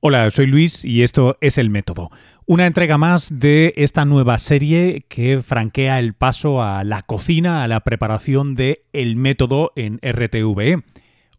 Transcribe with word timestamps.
Hola, 0.00 0.30
soy 0.30 0.46
Luis 0.46 0.84
y 0.84 1.02
esto 1.02 1.36
es 1.40 1.58
El 1.58 1.70
Método, 1.70 2.12
una 2.46 2.66
entrega 2.66 2.98
más 2.98 3.36
de 3.36 3.74
esta 3.76 4.04
nueva 4.04 4.38
serie 4.38 5.04
que 5.08 5.42
franquea 5.42 5.98
el 5.98 6.14
paso 6.14 6.62
a 6.62 6.84
la 6.84 7.02
cocina, 7.02 7.64
a 7.64 7.68
la 7.68 7.80
preparación 7.80 8.54
de 8.54 8.84
El 8.92 9.16
Método 9.16 9.72
en 9.74 9.98
RTVE. 10.00 10.84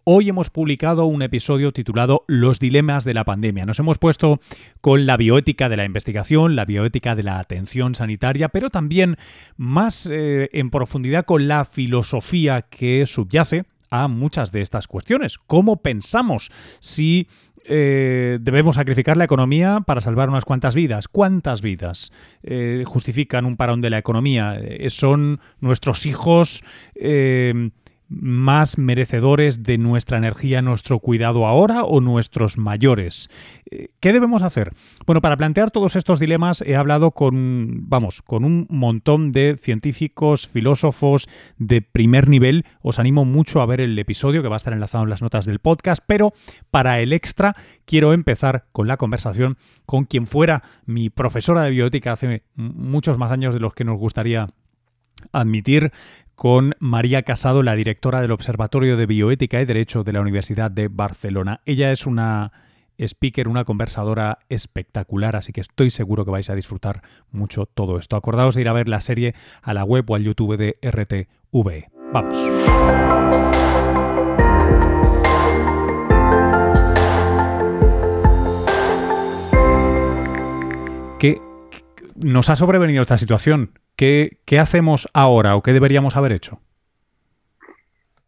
Hoy 0.04 0.28
hemos 0.28 0.50
publicado 0.50 1.06
un 1.06 1.22
episodio 1.22 1.72
titulado 1.72 2.26
Los 2.28 2.60
dilemas 2.60 3.06
de 3.06 3.14
la 3.14 3.24
pandemia. 3.24 3.66
Nos 3.66 3.80
hemos 3.80 3.98
puesto 3.98 4.42
con 4.82 5.06
la 5.06 5.16
bioética 5.16 5.70
de 5.70 5.78
la 5.78 5.86
investigación, 5.86 6.58
la 6.58 6.66
bioética 6.66 7.16
de 7.16 7.24
la 7.24 7.40
atención 7.40 7.96
sanitaria, 7.96 8.50
pero 8.50 8.70
también 8.70 9.16
más 9.56 10.06
eh, 10.06 10.50
en 10.52 10.70
profundidad 10.70 11.24
con 11.24 11.48
la 11.48 11.64
filosofía 11.64 12.64
que 12.64 13.06
subyace 13.06 13.64
a 13.90 14.08
muchas 14.08 14.52
de 14.52 14.62
estas 14.62 14.88
cuestiones. 14.88 15.38
¿Cómo 15.38 15.78
pensamos 15.78 16.52
si 16.80 17.28
eh, 17.72 18.40
debemos 18.42 18.78
sacrificar 18.78 19.16
la 19.16 19.26
economía 19.26 19.82
para 19.86 20.02
salvar 20.02 20.28
unas 20.28 20.44
cuantas 20.44 20.74
vidas. 20.74 21.08
¿Cuántas 21.08 21.62
vidas 21.62 22.12
eh, 22.42 22.84
justifican 22.86 23.46
un 23.46 23.58
parón 23.58 23.80
de 23.80 23.92
la 23.92 24.00
economía? 24.00 24.58
Eh, 24.60 24.90
¿Son 24.90 25.40
nuestros 25.60 26.08
hijos 26.08 26.64
más 28.10 28.78
merecedores 28.78 29.64
de 29.64 29.78
nuestra 29.78 30.18
energía, 30.18 30.62
nuestro 30.62 31.00
cuidado 31.00 31.46
ahora 31.46 31.84
o 31.84 32.02
nuestros 32.02 32.58
mayores? 32.58 33.30
Eh, 33.70 33.90
¿Qué 34.00 34.12
debemos 34.12 34.44
hacer? 34.44 34.74
Bueno, 35.06 35.22
para 35.22 35.38
plantear 35.38 35.72
todos 35.72 35.96
estos 35.96 36.20
dilemas 36.20 36.62
he 36.62 36.76
hablado 36.76 37.12
con, 37.12 37.90
vamos, 37.90 38.22
con 38.22 38.44
un 38.44 38.68
montón 38.70 39.32
de 39.32 39.58
científicos, 39.60 40.48
filósofos 40.48 41.28
de 41.58 41.82
primer 41.82 42.28
nivel. 42.28 42.66
Os 42.82 43.00
animo 43.00 43.26
mucho 43.26 43.62
a 43.62 43.66
ver 43.66 43.82
el 43.82 43.98
episodio 43.98 44.42
que 44.42 44.50
va 44.50 44.56
a 44.56 44.58
estar 44.58 44.74
enlazado 44.74 45.04
en 45.04 45.10
las 45.10 45.22
notas 45.22 45.46
del 45.46 45.60
podcast, 45.60 46.04
pero 46.06 46.34
para 46.72 47.00
el 47.00 47.14
extra 47.14 47.56
quiero 47.86 48.14
empezar 48.14 48.66
con 48.72 48.88
la 48.88 48.98
conversación 48.98 49.58
con 49.86 50.06
quien 50.06 50.28
fuera 50.28 50.64
mi 50.86 51.10
profesora 51.10 51.62
de 51.62 51.72
bioética 51.72 52.12
hace 52.12 52.44
muchos 52.56 53.18
más 53.18 53.32
años 53.32 53.54
de 53.54 53.60
los 53.60 53.74
que 53.74 53.84
nos 53.84 53.98
gustaría 53.98 54.50
admitir 55.32 55.92
con 56.40 56.74
María 56.80 57.24
Casado, 57.24 57.64
la 57.64 57.76
directora 57.76 58.22
del 58.22 58.32
Observatorio 58.32 58.96
de 58.96 59.06
Bioética 59.06 59.60
y 59.60 59.66
Derecho 59.66 60.06
de 60.06 60.14
la 60.14 60.22
Universidad 60.22 60.72
de 60.72 60.88
Barcelona. 60.88 61.60
Ella 61.66 61.92
es 61.92 62.06
una 62.06 62.54
speaker, 62.98 63.50
una 63.50 63.66
conversadora 63.66 64.40
espectacular, 64.48 65.36
así 65.36 65.52
que 65.52 65.60
estoy 65.60 65.90
seguro 65.90 66.24
que 66.24 66.32
vais 66.32 66.50
a 66.50 66.56
disfrutar 66.56 67.02
mucho 67.34 67.66
todo 67.66 67.98
esto. 67.98 68.16
Acordaos 68.16 68.56
de 68.56 68.62
ir 68.62 68.70
a 68.70 68.74
ver 68.74 68.88
la 68.88 69.02
serie 69.02 69.36
a 69.62 69.74
la 69.74 69.84
web 69.84 70.10
o 70.10 70.16
al 70.16 70.24
YouTube 70.24 70.56
de 70.56 70.78
RTV. 70.82 71.90
Vamos. 72.14 72.38
¿Qué 81.20 81.42
nos 82.16 82.50
ha 82.50 82.56
sobrevenido 82.56 83.02
esta 83.02 83.18
situación? 83.18 83.72
¿Qué, 84.00 84.58
hacemos 84.58 85.10
ahora 85.14 85.58
o 85.58 85.62
qué 85.62 85.74
deberíamos 85.74 86.16
haber 86.16 86.32
hecho? 86.32 86.62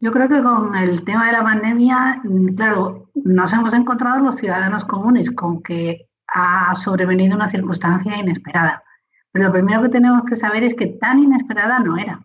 Yo 0.02 0.12
creo 0.12 0.28
que 0.28 0.44
con 0.44 0.76
el 0.76 1.06
tema 1.06 1.28
de 1.28 1.32
la 1.32 1.44
pandemia, 1.46 2.20
mm, 2.26 2.56
claro, 2.56 3.10
nos 3.16 3.54
hemos 3.54 3.74
encontrado 3.74 4.20
los 4.20 4.36
ciudadanos 4.36 4.84
comunes 4.84 5.32
con 5.32 5.64
que 5.64 6.10
ha 6.28 6.76
sobrevenido 6.76 7.38
una 7.38 7.50
circunstancia 7.50 8.18
inesperada. 8.18 8.84
Pero 9.32 9.46
lo 9.46 9.54
primero 9.54 9.82
que 9.84 9.88
tenemos 9.88 10.26
que 10.26 10.36
saber 10.36 10.66
es 10.66 10.76
que 10.76 10.88
tan 10.88 11.20
inesperada 11.20 11.80
no 11.80 11.98
era. 11.98 12.20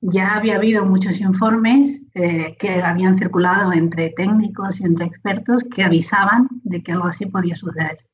Ya 0.00 0.34
había 0.34 0.56
habido 0.56 0.84
muchos 0.84 1.20
informes 1.20 2.02
eh, 2.14 2.56
que 2.58 2.82
habían 2.82 3.16
circulado 3.16 3.72
entre 3.72 4.10
técnicos 4.10 4.80
y 4.80 4.86
entre 4.86 5.06
expertos 5.06 5.62
que 5.72 5.84
avisaban 5.84 6.48
de 6.64 6.82
que 6.82 6.90
algo 6.90 7.06
así 7.06 7.26
podía 7.26 7.54
suceder. 7.54 8.09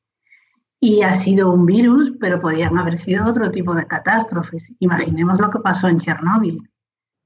Y 0.88 1.02
ha 1.02 1.14
sido 1.14 1.52
un 1.52 1.66
virus, 1.66 2.12
pero 2.20 2.40
podrían 2.40 2.78
haber 2.78 2.96
sido 2.96 3.24
otro 3.24 3.50
tipo 3.50 3.74
de 3.74 3.88
catástrofes. 3.88 4.72
Imaginemos 4.78 5.40
lo 5.40 5.50
que 5.50 5.58
pasó 5.58 5.88
en 5.88 5.98
Chernóbil. 5.98 6.62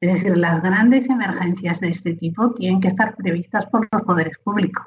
Es 0.01 0.15
decir, 0.15 0.39
las 0.39 0.63
grandes 0.63 1.11
emergencias 1.11 1.79
de 1.81 1.91
este 1.91 2.15
tipo 2.15 2.55
tienen 2.55 2.81
que 2.81 2.89
estar 2.89 3.15
previstas 3.17 3.67
por 3.67 3.87
los 3.93 4.01
poderes 4.01 4.39
públicos. 4.39 4.87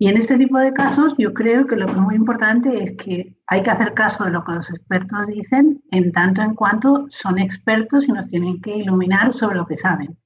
Y 0.00 0.08
en 0.08 0.16
este 0.16 0.36
tipo 0.36 0.58
de 0.58 0.72
casos 0.72 1.14
yo 1.16 1.32
creo 1.32 1.68
que 1.68 1.76
lo 1.76 1.86
que 1.86 1.92
es 1.92 1.98
muy 1.98 2.16
importante 2.16 2.82
es 2.82 2.90
que 2.96 3.38
hay 3.46 3.62
que 3.62 3.70
hacer 3.70 3.94
caso 3.94 4.24
de 4.24 4.32
lo 4.32 4.44
que 4.44 4.54
los 4.54 4.68
expertos 4.68 5.28
dicen 5.28 5.80
en 5.92 6.10
tanto 6.10 6.42
en 6.42 6.56
cuanto 6.56 7.06
son 7.10 7.38
expertos 7.38 8.08
y 8.08 8.10
nos 8.10 8.26
tienen 8.26 8.60
que 8.62 8.78
iluminar 8.78 9.32
sobre 9.32 9.58
lo 9.58 9.66
que 9.68 9.76
saben 9.76 10.18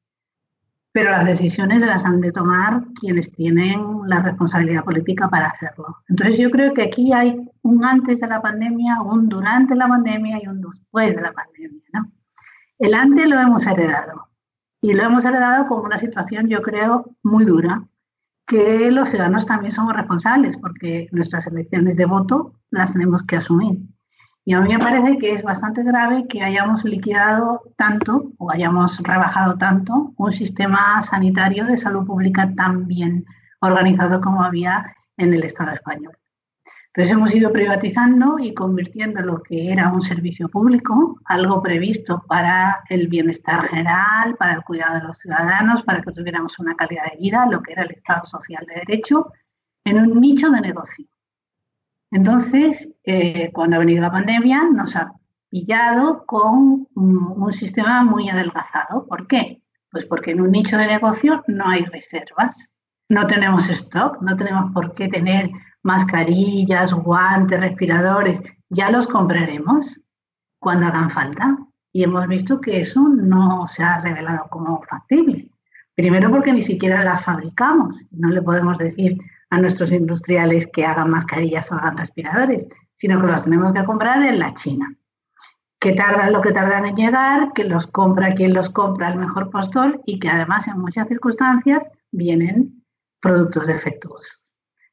pero 0.92 1.10
las 1.10 1.26
decisiones 1.26 1.80
las 1.80 2.04
han 2.04 2.20
de 2.20 2.32
tomar 2.32 2.84
quienes 2.98 3.32
tienen 3.32 3.80
la 4.06 4.20
responsabilidad 4.22 4.84
política 4.84 5.28
para 5.28 5.46
hacerlo. 5.46 5.98
Entonces 6.08 6.38
yo 6.38 6.50
creo 6.50 6.74
que 6.74 6.82
aquí 6.82 7.12
hay 7.12 7.36
un 7.62 7.84
antes 7.84 8.20
de 8.20 8.26
la 8.26 8.42
pandemia, 8.42 9.00
un 9.02 9.28
durante 9.28 9.76
la 9.76 9.86
pandemia 9.86 10.40
y 10.42 10.48
un 10.48 10.60
después 10.60 11.14
de 11.14 11.22
la 11.22 11.32
pandemia. 11.32 11.82
¿no? 11.92 12.10
El 12.78 12.94
antes 12.94 13.28
lo 13.28 13.38
hemos 13.38 13.66
heredado 13.66 14.28
y 14.80 14.94
lo 14.94 15.04
hemos 15.04 15.24
heredado 15.24 15.68
como 15.68 15.82
una 15.82 15.98
situación, 15.98 16.48
yo 16.48 16.62
creo, 16.62 17.14
muy 17.22 17.44
dura, 17.44 17.84
que 18.46 18.90
los 18.90 19.10
ciudadanos 19.10 19.46
también 19.46 19.72
somos 19.72 19.94
responsables 19.94 20.56
porque 20.56 21.08
nuestras 21.12 21.46
elecciones 21.46 21.96
de 21.96 22.06
voto 22.06 22.54
las 22.70 22.92
tenemos 22.92 23.22
que 23.22 23.36
asumir. 23.36 23.78
Y 24.44 24.54
a 24.54 24.60
mí 24.60 24.72
me 24.72 24.78
parece 24.78 25.18
que 25.18 25.34
es 25.34 25.42
bastante 25.42 25.82
grave 25.82 26.26
que 26.26 26.42
hayamos 26.42 26.84
liquidado 26.84 27.62
tanto 27.76 28.32
o 28.38 28.50
hayamos 28.50 28.98
rebajado 28.98 29.58
tanto 29.58 30.12
un 30.16 30.32
sistema 30.32 31.02
sanitario 31.02 31.66
de 31.66 31.76
salud 31.76 32.06
pública 32.06 32.52
tan 32.54 32.86
bien 32.86 33.26
organizado 33.60 34.20
como 34.20 34.42
había 34.42 34.96
en 35.16 35.34
el 35.34 35.44
Estado 35.44 35.72
español. 35.72 36.16
Entonces 36.92 37.12
hemos 37.12 37.32
ido 37.34 37.52
privatizando 37.52 38.38
y 38.40 38.52
convirtiendo 38.52 39.20
lo 39.20 39.42
que 39.42 39.70
era 39.70 39.92
un 39.92 40.02
servicio 40.02 40.48
público, 40.48 41.20
algo 41.24 41.62
previsto 41.62 42.24
para 42.26 42.82
el 42.88 43.06
bienestar 43.06 43.68
general, 43.68 44.34
para 44.36 44.54
el 44.54 44.62
cuidado 44.62 44.94
de 44.94 45.06
los 45.06 45.18
ciudadanos, 45.18 45.84
para 45.84 46.02
que 46.02 46.10
tuviéramos 46.10 46.58
una 46.58 46.74
calidad 46.74 47.04
de 47.12 47.18
vida, 47.18 47.46
lo 47.46 47.62
que 47.62 47.74
era 47.74 47.84
el 47.84 47.92
Estado 47.92 48.24
social 48.24 48.66
de 48.66 48.80
derecho, 48.80 49.32
en 49.84 49.98
un 49.98 50.20
nicho 50.20 50.50
de 50.50 50.60
negocio. 50.60 51.06
Entonces, 52.10 52.92
eh, 53.04 53.50
cuando 53.52 53.76
ha 53.76 53.80
venido 53.80 54.02
la 54.02 54.10
pandemia, 54.10 54.64
nos 54.64 54.96
ha 54.96 55.12
pillado 55.48 56.24
con 56.26 56.88
un, 56.94 57.52
sistema 57.52 58.04
muy 58.04 58.28
adelgazado. 58.28 59.06
¿Por 59.06 59.26
qué? 59.26 59.62
Pues 59.90 60.06
porque 60.06 60.30
en 60.30 60.40
un 60.40 60.52
nicho 60.52 60.78
de 60.78 60.86
negocio 60.86 61.42
no 61.48 61.66
hay 61.66 61.84
reservas, 61.84 62.72
no 63.08 63.26
tenemos 63.26 63.68
stock, 63.68 64.22
no 64.22 64.36
tenemos 64.36 64.72
por 64.72 64.92
qué 64.92 65.08
tener 65.08 65.50
mascarillas, 65.82 66.92
guantes, 66.92 67.58
respiradores. 67.60 68.40
Ya 68.68 68.90
los 68.90 69.08
compraremos 69.08 70.00
cuando 70.60 70.86
hagan 70.86 71.10
falta. 71.10 71.58
Y 71.92 72.04
hemos 72.04 72.28
visto 72.28 72.60
que 72.60 72.80
eso 72.80 73.08
no 73.08 73.66
se 73.66 73.82
ha 73.82 74.00
revelado 74.00 74.46
como 74.48 74.80
factible. 74.82 75.50
Primero 75.96 76.30
porque 76.30 76.52
ni 76.52 76.62
siquiera 76.62 77.02
las 77.02 77.24
fabricamos. 77.24 78.00
No 78.12 78.28
le 78.28 78.42
podemos 78.42 78.78
decir 78.78 79.18
a 79.50 79.58
nuestros 79.58 79.92
industriales 79.92 80.68
que 80.72 80.86
hagan 80.86 81.10
mascarillas 81.10 81.70
o 81.70 81.74
hagan 81.74 81.98
respiradores, 81.98 82.68
sino 82.96 83.20
que 83.20 83.26
los 83.26 83.44
tenemos 83.44 83.72
que 83.72 83.84
comprar 83.84 84.22
en 84.22 84.38
la 84.38 84.54
China. 84.54 84.96
Que 85.78 85.92
tardan 85.92 86.32
lo 86.32 86.40
que 86.40 86.52
tardan 86.52 86.86
en 86.86 86.94
llegar, 86.94 87.52
que 87.54 87.64
los 87.64 87.86
compra 87.86 88.34
quien 88.34 88.54
los 88.54 88.70
compra 88.70 89.08
el 89.08 89.18
mejor 89.18 89.50
postor 89.50 90.00
y 90.06 90.18
que 90.18 90.28
además 90.28 90.68
en 90.68 90.78
muchas 90.78 91.08
circunstancias 91.08 91.88
vienen 92.12 92.84
productos 93.20 93.66
defectuosos. 93.66 94.44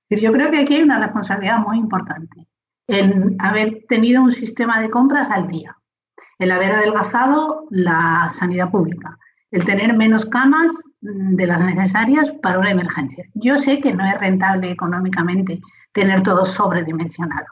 Yo 0.09 0.31
creo 0.31 0.49
que 0.49 0.59
aquí 0.59 0.75
hay 0.75 0.83
una 0.83 0.99
responsabilidad 0.99 1.59
muy 1.59 1.77
importante 1.77 2.47
en 2.87 3.35
haber 3.39 3.85
tenido 3.89 4.23
un 4.23 4.31
sistema 4.31 4.79
de 4.79 4.89
compras 4.89 5.29
al 5.29 5.47
día, 5.49 5.77
el 6.39 6.51
haber 6.51 6.71
adelgazado 6.71 7.67
la 7.69 8.29
sanidad 8.31 8.71
pública, 8.71 9.19
el 9.51 9.65
tener 9.65 9.95
menos 9.95 10.25
camas 10.25 10.71
mm, 11.01 11.35
de 11.35 11.47
las 11.47 11.61
necesarias 11.61 12.31
para 12.41 12.59
una 12.59 12.71
emergencia. 12.71 13.25
Yo 13.33 13.57
sé 13.57 13.79
que 13.79 13.93
no 13.93 14.05
es 14.05 14.19
rentable 14.19 14.71
económicamente 14.71 15.61
tener 15.91 16.21
todo 16.21 16.45
sobredimensionado, 16.45 17.47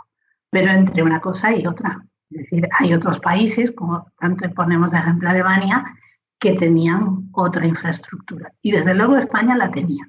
pero 0.50 0.72
entre 0.72 1.04
una 1.04 1.20
cosa 1.22 1.56
y 1.56 1.66
otra. 1.66 2.06
Es 2.30 2.42
decir, 2.42 2.68
hay 2.80 2.94
otros 2.94 3.20
países, 3.20 3.72
como 3.72 4.08
tanto 4.20 4.50
ponemos 4.52 4.92
de 4.92 4.98
ejemplo 4.98 5.30
Alemania, 5.30 5.86
que 6.40 6.54
tenían 6.54 7.30
otra 7.32 7.66
infraestructura. 7.66 8.52
Y 8.62 8.72
desde 8.72 8.94
luego 8.94 9.18
España 9.18 9.56
la 9.56 9.72
tenía. 9.72 10.08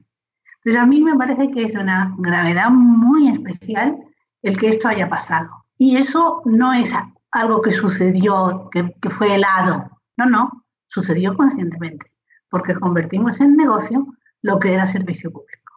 Entonces 0.56 0.82
a 0.82 0.87
mí 0.87 1.00
me 1.00 1.17
parece 1.17 1.50
que 1.50 1.65
es 1.65 1.75
de 1.75 1.81
una 1.81 2.15
gravedad 2.19 2.71
muy 2.71 3.29
especial 3.29 3.97
el 4.43 4.59
que 4.59 4.71
esto 4.71 4.89
haya 4.89 5.09
pasado. 5.09 5.65
Y 5.79 5.97
eso 5.97 6.43
no 6.44 6.73
es 6.73 6.93
algo 7.31 7.62
que 7.62 7.71
sucedió, 7.71 8.69
que, 8.73 8.93
que 9.00 9.11
fue 9.11 9.37
helado. 9.37 9.91
No, 10.17 10.27
no 10.27 10.66
sucedió 10.96 11.37
conscientemente, 11.37 12.10
porque 12.48 12.75
convertimos 12.75 13.38
en 13.43 13.54
negocio 13.54 14.06
lo 14.40 14.58
que 14.58 14.72
era 14.72 14.87
servicio 14.87 15.31
público. 15.31 15.72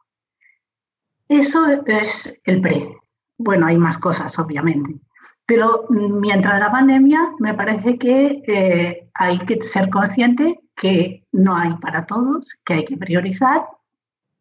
Eso 1.27 1.60
es 1.86 2.39
el 2.45 2.62
pre. 2.62 2.95
Bueno, 3.38 3.68
hay 3.68 3.77
más 3.77 3.98
cosas, 3.98 4.39
obviamente. 4.39 4.95
Pero 5.45 5.88
mientras 5.89 6.60
la 6.60 6.71
pandemia, 6.71 7.31
me 7.39 7.54
parece 7.54 7.98
que 7.98 8.44
eh, 8.48 9.10
hay 9.13 9.39
que 9.39 9.62
ser 9.62 9.89
consciente 9.89 10.62
que 10.74 11.25
no 11.33 11.57
hay 11.57 11.74
para 11.81 12.06
todos, 12.06 12.48
que 12.63 12.75
hay 12.75 12.86
que 12.86 12.95
priorizar 12.95 13.66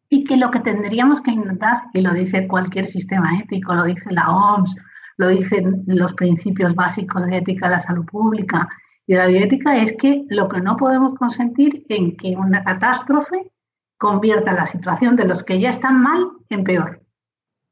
y 0.07 0.23
que 0.23 0.37
lo 0.37 0.49
que 0.49 0.61
tendríamos 0.61 1.21
que 1.21 1.31
intentar, 1.31 1.81
y 1.93 2.01
lo 2.01 2.13
dice 2.13 2.47
cualquier 2.47 2.87
sistema 2.87 3.37
ético, 3.37 3.75
lo 3.75 3.83
dice 3.83 4.11
la 4.11 4.29
OMS, 4.29 4.75
lo 5.17 5.27
dicen 5.27 5.83
los 5.87 6.13
principios 6.13 6.73
básicos 6.73 7.25
de 7.25 7.37
ética 7.37 7.67
de 7.67 7.75
la 7.75 7.79
salud 7.81 8.05
pública 8.05 8.69
de 9.13 9.19
la 9.19 9.27
bioética, 9.27 9.77
es 9.77 9.95
que 9.97 10.25
lo 10.29 10.47
que 10.47 10.61
no 10.61 10.77
podemos 10.77 11.17
consentir 11.17 11.83
en 11.89 12.15
que 12.15 12.35
una 12.37 12.63
catástrofe 12.63 13.51
convierta 13.97 14.53
la 14.53 14.67
situación 14.67 15.15
de 15.15 15.25
los 15.25 15.43
que 15.43 15.59
ya 15.59 15.71
están 15.71 15.99
mal 16.01 16.27
en 16.49 16.63
peor, 16.63 17.01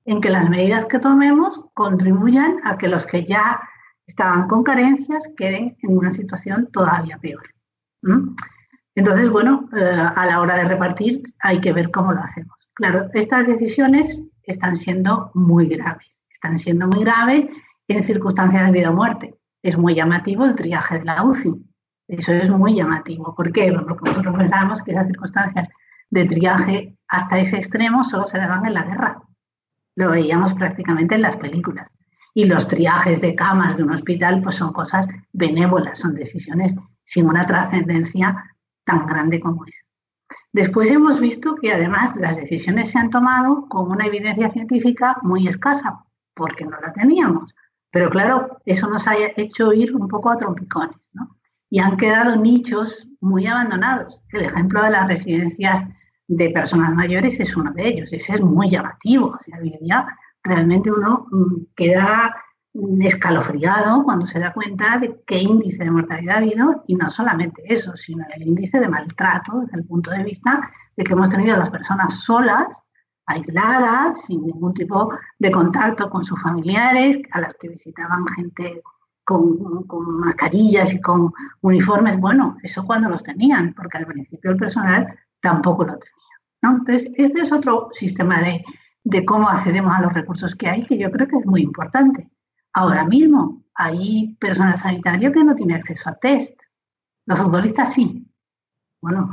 en 0.06 0.20
que 0.20 0.32
las 0.32 0.50
medidas 0.50 0.86
que 0.86 0.98
tomemos 0.98 1.66
contribuyan 1.76 2.58
a 2.64 2.78
que 2.80 2.88
los 2.88 3.06
que 3.06 3.24
ya 3.24 3.62
estaban 4.08 4.48
con 4.48 4.64
carencias 4.64 5.32
queden 5.38 5.78
en 5.84 5.98
una 5.98 6.12
situación 6.12 6.70
todavía 6.74 7.20
peor. 7.20 7.44
Entonces, 8.96 9.30
bueno, 9.30 9.70
eh, 9.78 9.94
a 10.16 10.26
la 10.26 10.42
hora 10.42 10.56
de 10.56 10.68
repartir 10.68 11.22
hay 11.40 11.62
que 11.62 11.72
ver 11.72 11.92
cómo 11.92 12.14
lo 12.14 12.22
hacemos. 12.22 12.58
Claro, 12.74 13.10
estas 13.14 13.46
decisiones 13.46 14.24
están 14.42 14.76
siendo 14.76 15.30
muy 15.36 15.68
graves, 15.68 16.08
están 16.32 16.58
siendo 16.58 16.88
muy 16.88 17.02
graves 17.02 17.48
en 17.88 18.04
circunstancias 18.04 18.66
de 18.66 18.72
vida 18.72 18.90
o 18.90 18.96
muerte. 18.96 19.37
Es 19.68 19.78
muy 19.78 19.96
llamativo 19.96 20.46
el 20.46 20.56
triaje 20.56 21.00
de 21.00 21.04
la 21.04 21.22
UCI. 21.24 21.52
Eso 22.08 22.32
es 22.32 22.50
muy 22.50 22.74
llamativo. 22.74 23.36
¿Por 23.36 23.52
qué? 23.52 23.74
Porque 23.74 24.12
nosotros 24.12 24.38
pensábamos 24.38 24.82
que 24.82 24.92
esas 24.92 25.08
circunstancias 25.08 25.68
de 26.10 26.24
triaje 26.24 26.98
hasta 27.10 27.38
ese 27.38 27.58
extremo 27.58 28.06
solo 28.06 28.28
se 28.28 28.38
daban 28.38 28.66
en 28.66 28.74
la 28.76 28.84
guerra. 28.84 29.22
Lo 29.96 30.12
veíamos 30.12 30.54
prácticamente 30.54 31.16
en 31.16 31.24
las 31.24 31.36
películas. 31.36 31.94
Y 32.34 32.46
los 32.46 32.70
triajes 32.70 33.20
de 33.20 33.36
camas 33.36 33.76
de 33.76 33.84
un 33.84 33.92
hospital 33.92 34.42
pues 34.42 34.56
son 34.56 34.72
cosas 34.72 35.06
benévolas, 35.34 36.00
son 36.00 36.16
decisiones 36.16 36.74
sin 37.04 37.28
una 37.28 37.46
trascendencia 37.46 38.42
tan 38.86 39.06
grande 39.06 39.42
como 39.42 39.66
es. 39.66 39.76
Después 40.54 40.90
hemos 40.92 41.20
visto 41.20 41.56
que 41.56 41.74
además 41.74 42.16
las 42.16 42.38
decisiones 42.38 42.92
se 42.92 43.00
han 43.00 43.10
tomado 43.10 43.68
con 43.68 43.92
una 43.92 44.06
evidencia 44.06 44.50
científica 44.50 45.18
muy 45.24 45.46
escasa, 45.46 46.06
porque 46.34 46.64
no 46.64 46.80
la 46.80 46.94
teníamos. 46.94 47.54
Pero 47.98 48.12
claro, 48.12 48.60
eso 48.64 48.88
nos 48.88 49.08
ha 49.08 49.16
hecho 49.38 49.74
ir 49.74 49.96
un 49.96 50.08
poco 50.08 50.30
a 50.30 50.38
trompicones, 50.38 51.10
¿no? 51.14 51.36
Y 51.68 51.80
han 51.80 51.98
quedado 51.98 52.36
nichos 52.36 53.08
muy 53.22 53.48
abandonados. 53.48 54.22
El 54.32 54.44
ejemplo 54.44 54.84
de 54.84 54.92
las 54.92 55.08
residencias 55.08 55.88
de 56.28 56.52
personas 56.52 56.94
mayores 56.94 57.40
es 57.40 57.58
uno 57.58 57.72
de 57.74 57.88
ellos. 57.88 58.14
Ese 58.14 58.36
es 58.36 58.42
muy 58.42 58.70
llamativo. 58.70 59.30
O 59.30 59.40
sea, 59.40 59.58
realmente 60.44 60.92
uno 60.92 61.26
mm, 61.32 61.74
queda 61.76 62.36
escalofriado 63.02 64.04
cuando 64.04 64.28
se 64.28 64.42
da 64.42 64.54
cuenta 64.54 65.00
de 65.00 65.20
qué 65.26 65.40
índice 65.40 65.84
de 65.84 65.90
mortalidad 65.90 66.36
ha 66.36 66.38
habido 66.38 66.84
y 66.86 66.94
no 66.94 67.10
solamente 67.10 67.64
eso, 67.66 67.98
sino 67.98 68.28
el 68.36 68.44
índice 68.44 68.80
de 68.80 68.90
maltrato 68.90 69.62
desde 69.62 69.80
el 69.80 69.86
punto 69.86 70.12
de 70.12 70.24
vista 70.24 70.62
de 70.96 71.04
que 71.04 71.14
hemos 71.14 71.30
tenido 71.30 71.58
las 71.58 71.72
personas 71.72 72.20
solas, 72.20 72.80
aisladas, 73.28 74.22
sin 74.22 74.46
ningún 74.46 74.74
tipo 74.74 75.12
de 75.38 75.52
contacto 75.52 76.10
con 76.10 76.24
sus 76.24 76.42
familiares, 76.42 77.20
a 77.32 77.42
las 77.42 77.56
que 77.56 77.70
visitaban 77.70 78.26
gente 78.28 78.82
con, 79.24 80.20
mascarillas 80.20 80.94
y 80.94 81.02
con 81.02 81.34
uniformes. 81.62 82.20
Bueno, 82.20 82.58
eso 82.64 82.86
cuando 82.86 83.10
los 83.10 83.24
tenían, 83.24 83.74
porque 83.74 83.98
al 83.98 84.08
principio 84.08 84.52
el 84.52 84.58
personal 84.58 85.20
tampoco 85.42 85.84
lo 85.84 85.98
tenía. 85.98 86.14
¿no? 86.62 86.72
Entonces, 86.78 87.12
este 87.16 87.42
es 87.42 87.52
otro 87.52 87.90
sistema 87.92 88.42
de, 88.42 88.64
de 89.04 89.26
cómo 89.26 89.50
accedemos 89.50 89.94
a 89.94 90.02
los 90.02 90.14
recursos 90.14 90.56
que 90.56 90.70
hay 90.70 90.86
que 90.86 90.98
yo 90.98 91.12
creo 91.12 91.28
que 91.28 91.38
es 91.38 91.46
muy 91.46 91.62
importante. 91.62 92.30
Ahora 92.74 93.04
mismo 93.04 93.64
hay 93.76 94.36
personal 94.40 94.78
sanitario 94.78 95.32
que 95.32 95.44
no 95.44 95.56
tiene 95.56 95.76
acceso 95.76 96.10
a 96.10 96.16
test. 96.16 96.60
Los 97.26 97.42
futbolistas 97.42 97.94
sí. 97.94 98.26
Bueno, 99.02 99.30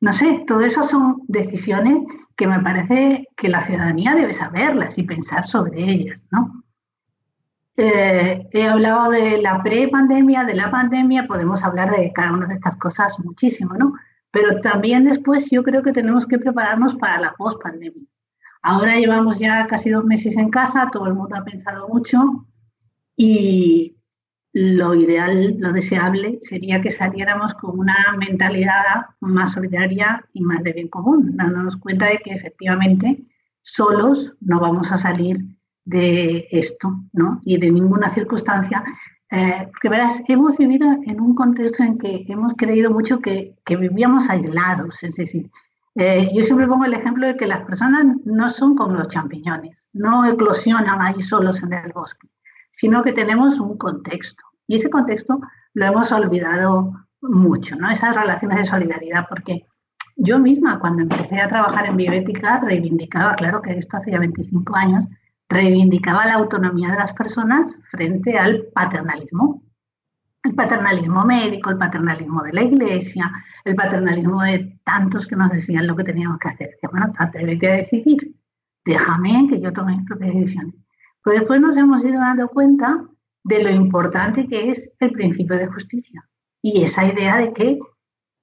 no 0.00 0.12
sé, 0.12 0.44
todo 0.46 0.60
eso 0.60 0.82
son 0.82 1.22
decisiones 1.26 2.04
que 2.38 2.46
me 2.46 2.60
parece 2.60 3.28
que 3.36 3.48
la 3.48 3.66
ciudadanía 3.66 4.14
debe 4.14 4.32
saberlas 4.32 4.96
y 4.96 5.02
pensar 5.02 5.48
sobre 5.48 5.82
ellas, 5.82 6.24
¿no? 6.30 6.62
Eh, 7.76 8.48
he 8.52 8.68
hablado 8.68 9.10
de 9.10 9.42
la 9.42 9.60
pre-pandemia, 9.60 10.44
de 10.44 10.54
la 10.54 10.70
pandemia, 10.70 11.26
podemos 11.26 11.64
hablar 11.64 11.90
de 11.90 12.12
cada 12.12 12.32
una 12.32 12.46
de 12.46 12.54
estas 12.54 12.76
cosas 12.76 13.18
muchísimo, 13.18 13.74
¿no? 13.74 13.92
Pero 14.30 14.60
también 14.60 15.04
después 15.04 15.50
yo 15.50 15.64
creo 15.64 15.82
que 15.82 15.92
tenemos 15.92 16.26
que 16.26 16.38
prepararnos 16.38 16.94
para 16.94 17.20
la 17.20 17.32
post-pandemia. 17.32 18.06
Ahora 18.62 18.94
llevamos 18.94 19.40
ya 19.40 19.66
casi 19.66 19.90
dos 19.90 20.04
meses 20.04 20.36
en 20.36 20.50
casa, 20.50 20.90
todo 20.92 21.08
el 21.08 21.14
mundo 21.14 21.34
ha 21.34 21.44
pensado 21.44 21.88
mucho 21.88 22.46
y 23.16 23.96
lo 24.58 24.94
ideal, 24.94 25.56
lo 25.58 25.72
deseable 25.72 26.40
sería 26.42 26.82
que 26.82 26.90
saliéramos 26.90 27.54
con 27.54 27.78
una 27.78 27.96
mentalidad 28.18 29.06
más 29.20 29.52
solidaria 29.52 30.24
y 30.32 30.40
más 30.40 30.64
de 30.64 30.72
bien 30.72 30.88
común, 30.88 31.36
dándonos 31.36 31.76
cuenta 31.76 32.06
de 32.06 32.18
que 32.18 32.32
efectivamente 32.32 33.22
solos 33.62 34.32
no 34.40 34.58
vamos 34.58 34.90
a 34.90 34.98
salir 34.98 35.44
de 35.84 36.48
esto, 36.50 36.92
¿no? 37.12 37.40
Y 37.44 37.58
de 37.58 37.70
ninguna 37.70 38.12
circunstancia. 38.12 38.82
Eh, 39.30 39.68
porque 39.70 39.90
verás, 39.90 40.22
hemos 40.26 40.56
vivido 40.56 40.88
en 41.06 41.20
un 41.20 41.34
contexto 41.34 41.84
en 41.84 41.96
que 41.98 42.24
hemos 42.28 42.54
creído 42.56 42.90
mucho 42.90 43.20
que, 43.20 43.54
que 43.64 43.76
vivíamos 43.76 44.28
aislados, 44.28 45.02
es 45.02 45.14
decir, 45.16 45.50
eh, 45.94 46.30
yo 46.34 46.42
siempre 46.42 46.66
pongo 46.66 46.84
el 46.84 46.94
ejemplo 46.94 47.26
de 47.26 47.36
que 47.36 47.46
las 47.46 47.62
personas 47.62 48.06
no 48.24 48.48
son 48.48 48.74
como 48.74 48.94
los 48.94 49.08
champiñones, 49.08 49.88
no 49.92 50.24
eclosionan 50.26 51.00
ahí 51.02 51.20
solos 51.22 51.62
en 51.62 51.72
el 51.74 51.92
bosque, 51.92 52.28
sino 52.70 53.02
que 53.02 53.12
tenemos 53.12 53.60
un 53.60 53.76
contexto. 53.76 54.47
Y 54.68 54.76
ese 54.76 54.90
contexto 54.90 55.40
lo 55.74 55.86
hemos 55.86 56.12
olvidado 56.12 56.92
mucho, 57.20 57.74
¿no? 57.74 57.90
Esas 57.90 58.14
relaciones 58.14 58.58
de 58.58 58.66
solidaridad, 58.66 59.26
porque 59.28 59.66
yo 60.14 60.38
misma 60.38 60.78
cuando 60.78 61.02
empecé 61.02 61.40
a 61.40 61.48
trabajar 61.48 61.86
en 61.86 61.96
bioética 61.96 62.60
reivindicaba, 62.60 63.34
claro 63.34 63.60
que 63.60 63.72
esto 63.72 63.96
hace 63.96 64.12
ya 64.12 64.20
25 64.20 64.76
años, 64.76 65.04
reivindicaba 65.48 66.26
la 66.26 66.34
autonomía 66.34 66.90
de 66.90 66.98
las 66.98 67.12
personas 67.12 67.74
frente 67.90 68.38
al 68.38 68.66
paternalismo 68.72 69.62
el 70.44 70.54
paternalismo 70.54 71.24
médico, 71.24 71.70
el 71.70 71.78
paternalismo 71.78 72.42
de 72.42 72.52
la 72.52 72.62
iglesia, 72.62 73.30
el 73.64 73.74
paternalismo 73.74 74.42
de 74.42 74.80
tantos 74.84 75.26
que 75.26 75.36
nos 75.36 75.50
decían 75.50 75.86
lo 75.86 75.96
que 75.96 76.04
teníamos 76.04 76.38
que 76.38 76.48
hacer. 76.48 76.70
Que 76.80 76.88
bueno, 76.88 77.12
atrévete 77.18 77.68
a 77.68 77.76
decidir, 77.76 78.34
déjame 78.84 79.46
que 79.48 79.60
yo 79.60 79.72
tome 79.72 79.96
mis 79.96 80.06
propias 80.06 80.34
decisiones. 80.34 80.74
Pero 81.22 81.38
después 81.40 81.60
nos 81.60 81.76
hemos 81.76 82.04
ido 82.04 82.18
dando 82.20 82.48
cuenta 82.48 83.04
de 83.48 83.62
lo 83.62 83.70
importante 83.70 84.46
que 84.46 84.70
es 84.70 84.90
el 85.00 85.12
principio 85.12 85.56
de 85.56 85.66
justicia 85.66 86.28
y 86.62 86.82
esa 86.82 87.06
idea 87.06 87.38
de 87.38 87.52
que, 87.52 87.78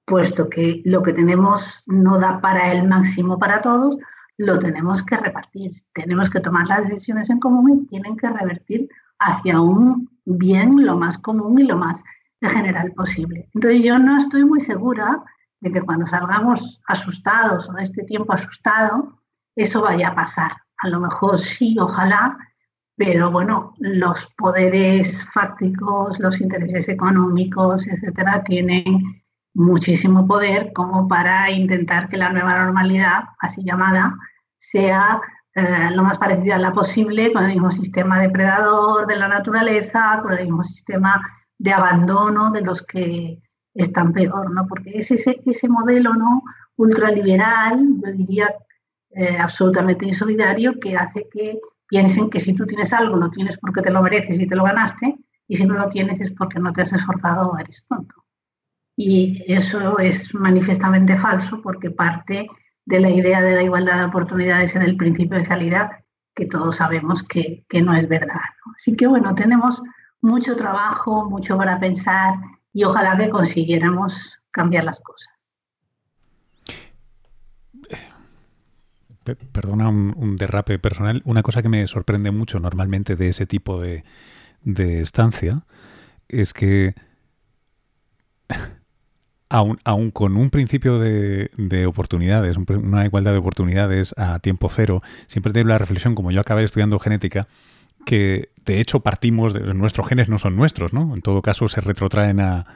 puesto 0.04 0.48
que 0.50 0.82
lo 0.84 1.02
que 1.02 1.12
tenemos 1.12 1.82
no 1.86 2.18
da 2.18 2.40
para 2.40 2.72
el 2.72 2.86
máximo 2.88 3.38
para 3.38 3.60
todos, 3.60 3.96
lo 4.36 4.58
tenemos 4.58 5.02
que 5.02 5.16
repartir. 5.16 5.84
Tenemos 5.92 6.28
que 6.28 6.40
tomar 6.40 6.66
las 6.66 6.88
decisiones 6.88 7.30
en 7.30 7.38
común 7.38 7.82
y 7.82 7.86
tienen 7.86 8.16
que 8.16 8.28
revertir 8.28 8.88
hacia 9.18 9.60
un 9.60 10.10
bien 10.24 10.84
lo 10.84 10.96
más 10.96 11.18
común 11.18 11.58
y 11.60 11.64
lo 11.64 11.76
más 11.76 12.02
general 12.42 12.92
posible. 12.92 13.48
Entonces 13.54 13.82
yo 13.82 13.98
no 13.98 14.18
estoy 14.18 14.44
muy 14.44 14.60
segura 14.60 15.22
de 15.60 15.72
que 15.72 15.82
cuando 15.82 16.06
salgamos 16.06 16.80
asustados 16.86 17.68
o 17.68 17.72
de 17.72 17.82
este 17.82 18.04
tiempo 18.04 18.32
asustado, 18.32 19.20
eso 19.54 19.82
vaya 19.82 20.08
a 20.08 20.14
pasar. 20.14 20.52
A 20.78 20.88
lo 20.88 21.00
mejor 21.00 21.38
sí, 21.38 21.76
ojalá, 21.80 22.36
pero 22.96 23.30
bueno, 23.30 23.74
los 23.78 24.26
poderes 24.38 25.22
fácticos, 25.32 26.18
los 26.18 26.40
intereses 26.40 26.88
económicos, 26.88 27.86
etcétera, 27.86 28.42
tienen 28.42 29.22
muchísimo 29.54 30.26
poder 30.26 30.72
como 30.72 31.06
para 31.06 31.50
intentar 31.50 32.08
que 32.08 32.16
la 32.16 32.30
nueva 32.30 32.64
normalidad, 32.64 33.24
así 33.38 33.62
llamada, 33.64 34.16
sea 34.58 35.20
eh, 35.54 35.90
lo 35.94 36.02
más 36.02 36.18
parecida 36.18 36.56
a 36.56 36.58
la 36.58 36.72
posible 36.72 37.32
con 37.32 37.44
el 37.44 37.52
mismo 37.52 37.70
sistema 37.70 38.20
depredador 38.20 39.06
de 39.06 39.16
la 39.16 39.28
naturaleza, 39.28 40.20
con 40.22 40.32
el 40.32 40.44
mismo 40.44 40.64
sistema 40.64 41.20
de 41.58 41.72
abandono 41.72 42.50
de 42.50 42.60
los 42.62 42.82
que 42.82 43.40
están 43.74 44.12
peor, 44.12 44.50
¿no? 44.50 44.66
Porque 44.66 44.98
es 44.98 45.10
ese, 45.10 45.40
ese 45.44 45.68
modelo 45.68 46.14
¿no? 46.14 46.42
ultraliberal, 46.76 47.86
yo 48.04 48.12
diría 48.12 48.54
eh, 49.10 49.36
absolutamente 49.38 50.06
insolidario, 50.06 50.78
que 50.80 50.96
hace 50.96 51.28
que 51.30 51.58
piensen 51.88 52.30
que 52.30 52.40
si 52.40 52.54
tú 52.54 52.66
tienes 52.66 52.92
algo, 52.92 53.16
lo 53.16 53.30
tienes 53.30 53.58
porque 53.58 53.82
te 53.82 53.90
lo 53.90 54.02
mereces 54.02 54.38
y 54.40 54.46
te 54.46 54.56
lo 54.56 54.64
ganaste, 54.64 55.16
y 55.48 55.56
si 55.56 55.66
no 55.66 55.74
lo 55.74 55.88
tienes 55.88 56.20
es 56.20 56.32
porque 56.32 56.58
no 56.58 56.72
te 56.72 56.82
has 56.82 56.92
esforzado 56.92 57.50
o 57.50 57.58
eres 57.58 57.86
tonto. 57.88 58.14
Y 58.96 59.44
eso 59.46 59.98
es 59.98 60.34
manifiestamente 60.34 61.18
falso 61.18 61.60
porque 61.62 61.90
parte 61.90 62.48
de 62.86 63.00
la 63.00 63.10
idea 63.10 63.42
de 63.42 63.54
la 63.56 63.62
igualdad 63.62 63.98
de 63.98 64.04
oportunidades 64.04 64.74
en 64.74 64.82
el 64.82 64.96
principio 64.96 65.38
de 65.38 65.44
salida, 65.44 66.04
que 66.34 66.46
todos 66.46 66.76
sabemos 66.76 67.22
que, 67.22 67.64
no 67.82 67.94
es 67.94 68.08
verdad. 68.08 68.40
Así 68.74 68.96
que 68.96 69.06
bueno, 69.06 69.34
tenemos 69.34 69.82
mucho 70.20 70.56
trabajo, 70.56 71.28
mucho 71.28 71.56
para 71.56 71.78
pensar 71.78 72.34
y 72.72 72.84
ojalá 72.84 73.16
que 73.16 73.28
consiguiéramos 73.28 74.38
cambiar 74.50 74.84
las 74.84 75.00
cosas. 75.00 75.35
Perdona 79.34 79.88
un, 79.88 80.36
derrape 80.36 80.78
personal. 80.78 81.22
Una 81.24 81.42
cosa 81.42 81.62
que 81.62 81.68
me 81.68 81.86
sorprende 81.86 82.30
mucho 82.30 82.60
normalmente 82.60 83.16
de 83.16 83.28
ese 83.28 83.46
tipo 83.46 83.80
de, 83.80 84.04
estancia 84.64 85.64
es 86.28 86.52
que 86.52 86.94
aún, 89.48 90.10
con 90.12 90.36
un 90.36 90.50
principio 90.50 90.98
de, 90.98 91.86
oportunidades, 91.86 92.56
una 92.56 93.04
igualdad 93.04 93.32
de 93.32 93.38
oportunidades 93.38 94.14
a 94.16 94.38
tiempo 94.38 94.68
cero, 94.68 95.02
siempre 95.26 95.52
tengo 95.52 95.68
la 95.68 95.78
reflexión, 95.78 96.14
como 96.14 96.30
yo 96.30 96.40
acabé 96.40 96.64
estudiando 96.64 96.98
genética, 96.98 97.46
que 98.04 98.50
de 98.64 98.80
hecho 98.80 99.00
partimos 99.00 99.52
de 99.52 99.74
nuestros 99.74 100.08
genes 100.08 100.28
no 100.28 100.38
son 100.38 100.56
nuestros, 100.56 100.92
¿no? 100.92 101.14
En 101.14 101.22
todo 101.22 101.42
caso 101.42 101.68
se 101.68 101.80
retrotraen 101.80 102.40
a, 102.40 102.66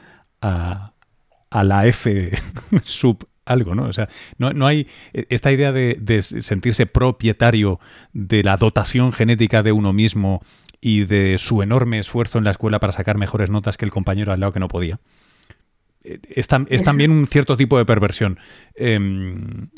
a, 0.41 1.63
la 1.63 1.85
F 1.87 2.31
sub 2.83 3.27
algo, 3.45 3.75
¿no? 3.75 3.83
O 3.85 3.93
sea, 3.93 4.07
no, 4.37 4.65
hay 4.65 4.87
esta 5.13 5.51
idea 5.51 5.71
de, 5.71 6.21
sentirse 6.21 6.85
propietario 6.85 7.79
de 8.13 8.43
la 8.43 8.57
dotación 8.57 9.13
genética 9.13 9.63
de 9.63 9.71
uno 9.71 9.93
mismo 9.93 10.41
y 10.79 11.05
de 11.05 11.37
su 11.37 11.61
enorme 11.61 11.99
esfuerzo 11.99 12.37
en 12.37 12.43
la 12.43 12.51
escuela 12.51 12.79
para 12.79 12.93
sacar 12.93 13.17
mejores 13.17 13.49
notas 13.49 13.77
que 13.77 13.85
el 13.85 13.91
compañero 13.91 14.31
al 14.31 14.39
lado 14.39 14.53
que 14.53 14.59
no 14.59 14.67
podía. 14.67 14.99
Eh, 16.03 16.19
es, 16.29 16.47
también 16.47 17.11
un 17.11 17.27
cierto 17.27 17.57
tipo 17.57 17.77
de 17.77 17.85
perversión. 17.85 18.39
Em, 18.75 19.69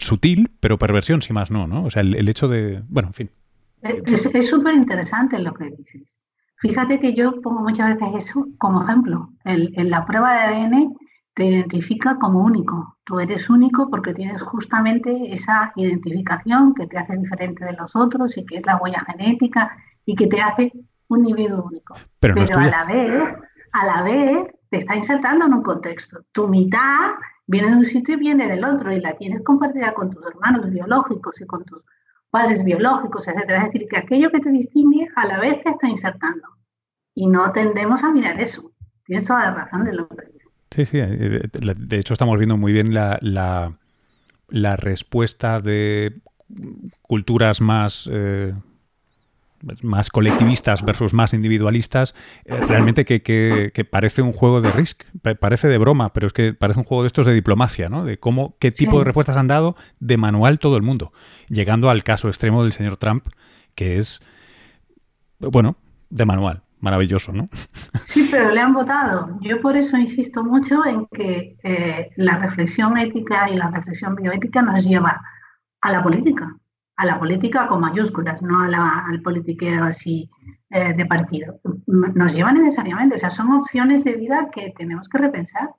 sutil, 0.00 0.50
pero 0.60 0.78
perversión, 0.78 1.22
si 1.22 1.32
más 1.32 1.50
no, 1.50 1.66
¿no? 1.66 1.84
O 1.84 1.90
sea, 1.90 2.02
el, 2.02 2.28
hecho 2.28 2.48
de. 2.48 2.82
Bueno, 2.88 3.08
en 3.10 3.14
fin. 3.14 3.30
Es 3.82 4.48
súper 4.48 4.74
interesante 4.74 5.38
lo 5.38 5.54
que 5.54 5.70
dices. 5.70 6.02
Fíjate 6.56 6.98
que 6.98 7.14
yo 7.14 7.40
pongo 7.40 7.60
muchas 7.60 7.94
veces 7.94 8.26
eso 8.26 8.48
como 8.58 8.82
ejemplo. 8.82 9.30
en 9.44 9.90
la 9.90 10.04
prueba 10.04 10.32
de 10.32 10.56
ADN 10.56 10.94
te 11.38 11.44
identifica 11.44 12.18
como 12.18 12.40
único. 12.40 12.98
Tú 13.04 13.20
eres 13.20 13.48
único 13.48 13.88
porque 13.88 14.12
tienes 14.12 14.42
justamente 14.42 15.32
esa 15.32 15.72
identificación 15.76 16.74
que 16.74 16.88
te 16.88 16.98
hace 16.98 17.16
diferente 17.16 17.64
de 17.64 17.74
los 17.74 17.94
otros 17.94 18.36
y 18.36 18.44
que 18.44 18.56
es 18.56 18.66
la 18.66 18.76
huella 18.78 19.04
genética 19.06 19.70
y 20.04 20.16
que 20.16 20.26
te 20.26 20.40
hace 20.40 20.72
un 21.06 21.28
individuo 21.28 21.62
único. 21.62 21.94
Pero, 22.18 22.34
a 22.58 22.66
la 22.66 22.84
vez, 22.86 23.36
a 23.70 23.86
la 23.86 24.02
vez 24.02 24.52
te 24.68 24.78
está 24.78 24.96
insertando 24.96 25.46
en 25.46 25.54
un 25.54 25.62
contexto. 25.62 26.24
Tu 26.32 26.48
mitad 26.48 27.12
viene 27.46 27.70
de 27.70 27.76
un 27.76 27.86
sitio 27.86 28.14
y 28.14 28.18
viene 28.18 28.48
del 28.48 28.64
otro 28.64 28.90
y 28.90 29.00
la 29.00 29.16
tienes 29.16 29.40
compartida 29.44 29.94
con 29.94 30.10
tus 30.10 30.26
hermanos 30.26 30.68
biológicos 30.72 31.40
y 31.40 31.46
con 31.46 31.64
tus 31.64 31.84
padres 32.30 32.64
biológicos, 32.64 33.28
etcétera. 33.28 33.58
Es 33.58 33.72
decir, 33.72 33.86
que 33.88 33.98
aquello 33.98 34.32
que 34.32 34.40
te 34.40 34.50
distingue 34.50 35.08
a 35.14 35.24
la 35.24 35.38
vez 35.38 35.62
te 35.62 35.70
está 35.70 35.88
insertando. 35.88 36.48
Y 37.14 37.28
no 37.28 37.52
tendemos 37.52 38.02
a 38.02 38.10
mirar 38.10 38.40
eso. 38.40 38.72
Tienes 39.04 39.24
toda 39.24 39.42
la 39.42 39.54
razón 39.54 39.84
de 39.84 39.92
lo 39.92 40.08
que. 40.08 40.37
Sí, 40.70 40.86
sí. 40.86 40.98
Eh, 40.98 41.42
de 41.52 41.98
hecho, 41.98 42.12
estamos 42.12 42.38
viendo 42.38 42.56
muy 42.56 42.72
bien 42.72 42.94
la, 42.94 43.18
la, 43.20 44.76
respuesta 44.76 45.60
de 45.60 46.20
culturas 47.02 47.60
más 47.60 48.08
eh, 48.10 48.54
más 49.82 50.10
colectivistas 50.10 50.84
versus 50.84 51.14
más 51.14 51.34
individualistas, 51.34 52.14
eh, 52.44 52.56
realmente 52.56 53.04
que, 53.04 53.88
parece 53.90 54.22
un 54.22 54.32
juego 54.32 54.60
de 54.60 54.70
risk, 54.70 55.02
parece 55.40 55.68
de 55.68 55.78
broma, 55.78 56.12
pero 56.12 56.28
es 56.28 56.32
que 56.32 56.54
parece 56.54 56.80
un 56.80 56.84
juego 56.84 57.02
de 57.02 57.08
estos 57.08 57.26
de 57.26 57.34
diplomacia, 57.34 57.88
¿no? 57.88 58.04
De 58.04 58.18
cómo, 58.18 58.56
qué 58.58 58.70
tipo 58.70 58.98
de 58.98 59.04
respuestas 59.04 59.36
han 59.36 59.48
dado 59.48 59.74
de 59.98 60.16
manual 60.16 60.58
todo 60.58 60.76
el 60.76 60.82
mundo, 60.82 61.12
llegando 61.48 61.90
al 61.90 62.04
caso 62.04 62.28
extremo 62.28 62.62
del 62.62 62.72
señor 62.72 62.96
Trump, 62.96 63.26
que 63.74 63.98
es, 63.98 64.20
bueno, 65.38 65.76
de 66.10 66.24
manual, 66.24 66.62
maravilloso, 66.80 67.32
¿no? 67.32 67.48
Sí, 68.04 68.28
pero 68.30 68.50
le 68.50 68.60
han 68.60 68.72
votado. 68.72 69.38
Yo 69.40 69.60
por 69.60 69.76
eso 69.76 69.96
insisto 69.96 70.44
mucho 70.44 70.84
en 70.86 71.06
que 71.06 71.56
eh, 71.62 72.10
la 72.16 72.36
reflexión 72.38 72.96
ética 72.96 73.50
y 73.50 73.56
la 73.56 73.70
reflexión 73.70 74.14
bioética 74.14 74.62
nos 74.62 74.84
lleva 74.84 75.20
a 75.80 75.92
la 75.92 76.02
política 76.02 76.56
a 76.98 77.06
la 77.06 77.18
política 77.18 77.68
con 77.68 77.80
mayúsculas, 77.80 78.42
no 78.42 78.60
al 78.60 79.22
politiqueo 79.22 79.84
así 79.84 80.28
eh, 80.68 80.92
de 80.94 81.06
partido. 81.06 81.60
Nos 81.86 82.34
lleva 82.34 82.52
necesariamente, 82.52 83.14
o 83.14 83.18
sea, 83.20 83.30
son 83.30 83.52
opciones 83.52 84.02
de 84.02 84.14
vida 84.14 84.48
que 84.52 84.74
tenemos 84.76 85.08
que 85.08 85.18
repensar. 85.18 85.70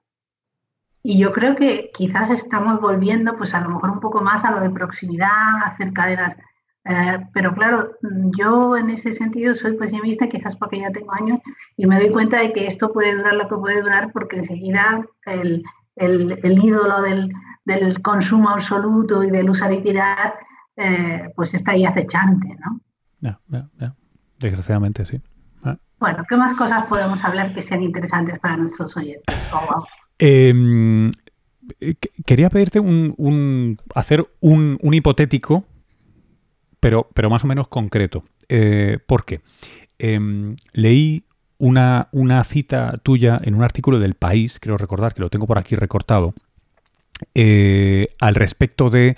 Y 1.04 1.20
yo 1.20 1.34
creo 1.34 1.58
que 1.58 1.92
quizás 1.94 2.30
estamos 2.30 2.80
volviendo, 2.80 3.38
pues 3.38 3.54
a 3.54 3.60
lo 3.60 3.70
mejor 3.70 3.90
un 3.90 4.00
poco 4.00 4.22
más 4.22 4.46
a 4.46 4.52
lo 4.52 4.62
de 4.62 4.70
proximidad, 4.70 5.64
hacer 5.66 5.92
cadenas. 5.92 6.38
Eh, 6.86 7.20
pero 7.34 7.54
claro, 7.54 7.92
yo 8.38 8.78
en 8.78 8.90
ese 8.90 9.14
sentido 9.14 9.54
soy 9.54 9.78
pesimista, 9.78 10.30
quizás 10.30 10.56
porque 10.56 10.80
ya 10.80 10.92
tengo 10.92 11.14
años, 11.14 11.40
y 11.78 11.86
me 11.86 12.00
doy 12.00 12.10
cuenta 12.10 12.40
de 12.40 12.54
que 12.54 12.68
esto 12.68 12.92
puede 12.94 13.16
durar 13.16 13.36
lo 13.36 13.48
que 13.48 13.56
puede 13.56 13.82
durar, 13.82 14.12
porque 14.12 14.38
enseguida 14.38 15.06
el, 15.26 15.64
el, 15.96 16.64
ídolo 16.64 17.02
del, 17.02 17.32
del 17.66 18.02
consumo 18.02 18.50
absoluto 18.50 19.24
y 19.24 19.30
del 19.30 19.50
usar 19.50 19.72
y 19.74 19.82
tirar 19.82 20.36
eh, 20.82 21.30
pues 21.36 21.54
está 21.54 21.72
ahí 21.72 21.86
acechante, 21.86 22.48
¿no? 22.66 22.80
Ya, 23.20 23.40
ya, 23.50 23.70
ya. 23.78 23.96
Desgraciadamente, 24.40 25.04
sí. 25.06 25.22
Ah. 25.62 25.76
Bueno, 26.00 26.24
¿qué 26.28 26.38
más 26.38 26.54
cosas 26.54 26.86
podemos 26.86 27.22
hablar 27.26 27.54
que 27.54 27.62
sean 27.62 27.84
interesantes 27.84 28.40
para 28.40 28.56
nuestros 28.56 28.96
oyentes? 28.96 29.36
Oh, 29.52 29.86
em, 30.18 31.12
quería 32.26 32.50
pedirte 32.50 32.80
un, 32.80 33.78
hacer 33.94 34.26
un, 34.40 34.80
hipotético, 34.82 35.66
pero, 36.80 37.10
pero 37.14 37.30
más 37.30 37.44
o 37.44 37.48
menos 37.48 37.68
concreto. 37.68 38.24
Eh, 38.48 39.00
¿Por 39.06 39.26
qué? 39.26 39.42
Em, 39.98 40.56
leí 40.74 41.24
una, 41.58 42.08
una, 42.12 42.44
cita 42.44 42.96
tuya 43.04 43.40
en 43.44 43.54
un 43.54 43.64
artículo 43.64 44.00
del 44.00 44.16
País, 44.16 44.60
creo 44.60 44.78
recordar 44.78 45.14
que 45.14 45.22
lo 45.22 45.30
tengo 45.30 45.46
por 45.46 45.58
aquí 45.58 45.76
recortado, 45.76 46.34
eh, 47.36 48.08
al 48.20 48.36
respecto 48.36 48.90
de 48.90 49.18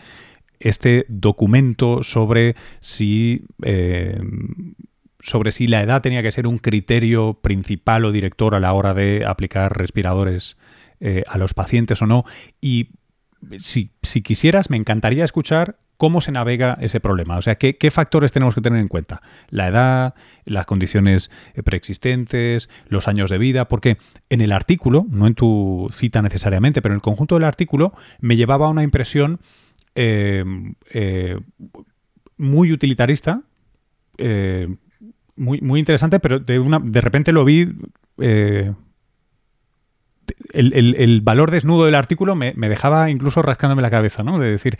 este 0.59 1.05
documento 1.07 2.03
sobre 2.03 2.55
si, 2.79 3.45
eh, 3.63 4.19
sobre 5.19 5.51
si 5.51 5.67
la 5.67 5.81
edad 5.81 6.01
tenía 6.01 6.23
que 6.23 6.31
ser 6.31 6.47
un 6.47 6.57
criterio 6.57 7.35
principal 7.35 8.05
o 8.05 8.11
director 8.11 8.55
a 8.55 8.59
la 8.59 8.73
hora 8.73 8.93
de 8.93 9.23
aplicar 9.25 9.77
respiradores 9.77 10.57
eh, 10.99 11.23
a 11.27 11.37
los 11.37 11.53
pacientes 11.53 12.01
o 12.01 12.07
no. 12.07 12.25
Y 12.59 12.89
si, 13.57 13.91
si, 14.03 14.21
quisieras, 14.21 14.69
me 14.69 14.77
encantaría 14.77 15.23
escuchar 15.23 15.77
cómo 16.01 16.19
se 16.19 16.31
navega 16.31 16.79
ese 16.81 16.99
problema. 16.99 17.37
O 17.37 17.43
sea, 17.43 17.59
¿qué, 17.59 17.77
¿qué, 17.77 17.91
factores 17.91 18.31
tenemos 18.31 18.55
que 18.55 18.61
tener 18.61 18.79
en 18.79 18.87
cuenta? 18.87 19.21
La 19.51 19.67
edad, 19.67 20.15
las 20.45 20.65
condiciones 20.65 21.29
eh, 21.53 21.61
preexistentes, 21.61 22.71
los 22.87 23.07
años 23.07 23.29
de 23.29 23.37
vida, 23.37 23.67
porque 23.67 23.97
en 24.31 24.41
el 24.41 24.51
artículo, 24.51 25.05
no 25.11 25.27
en 25.27 25.35
tu 25.35 25.91
cita 25.93 26.23
necesariamente, 26.23 26.81
pero 26.81 26.95
en 26.95 26.97
el 26.97 27.01
conjunto 27.03 27.35
del 27.35 27.43
artículo, 27.43 27.93
me 28.19 28.35
llevaba 28.35 28.67
una 28.67 28.81
impresión 28.81 29.41
eh, 29.93 30.43
eh, 30.89 31.39
muy 32.35 32.71
utilitarista, 32.71 33.43
muy, 35.35 35.61
muy 35.61 35.79
interesante, 35.79 36.19
pero 36.19 36.39
de, 36.39 36.57
una, 36.57 36.79
de 36.79 37.01
repente 37.01 37.31
lo 37.31 37.45
vi... 37.45 37.71
El, 40.53 41.21
valor 41.21 41.51
desnudo 41.51 41.85
del 41.85 41.95
artículo 41.95 42.35
me, 42.35 42.53
dejaba 42.53 43.09
incluso 43.11 43.43
rascándome 43.43 43.83
la 43.83 43.91
cabeza, 43.91 44.23
¿no? 44.23 44.39
De 44.39 44.49
decir, 44.49 44.77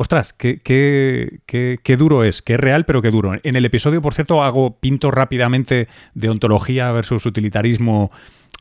ostras, 0.00 0.32
qué, 0.32 0.60
qué, 0.60 1.40
qué, 1.44 1.96
duro 1.96 2.22
es, 2.22 2.40
qué 2.40 2.56
real, 2.56 2.84
pero 2.84 3.02
qué 3.02 3.10
duro. 3.10 3.32
En 3.42 3.56
el 3.56 3.64
episodio, 3.64 4.00
por 4.00 4.14
cierto, 4.14 4.44
hago 4.44 4.78
pinto 4.78 5.10
rápidamente 5.10 5.88
de 6.14 6.28
ontología 6.30 6.92
versus 6.92 7.26
utilitarismo 7.26 8.12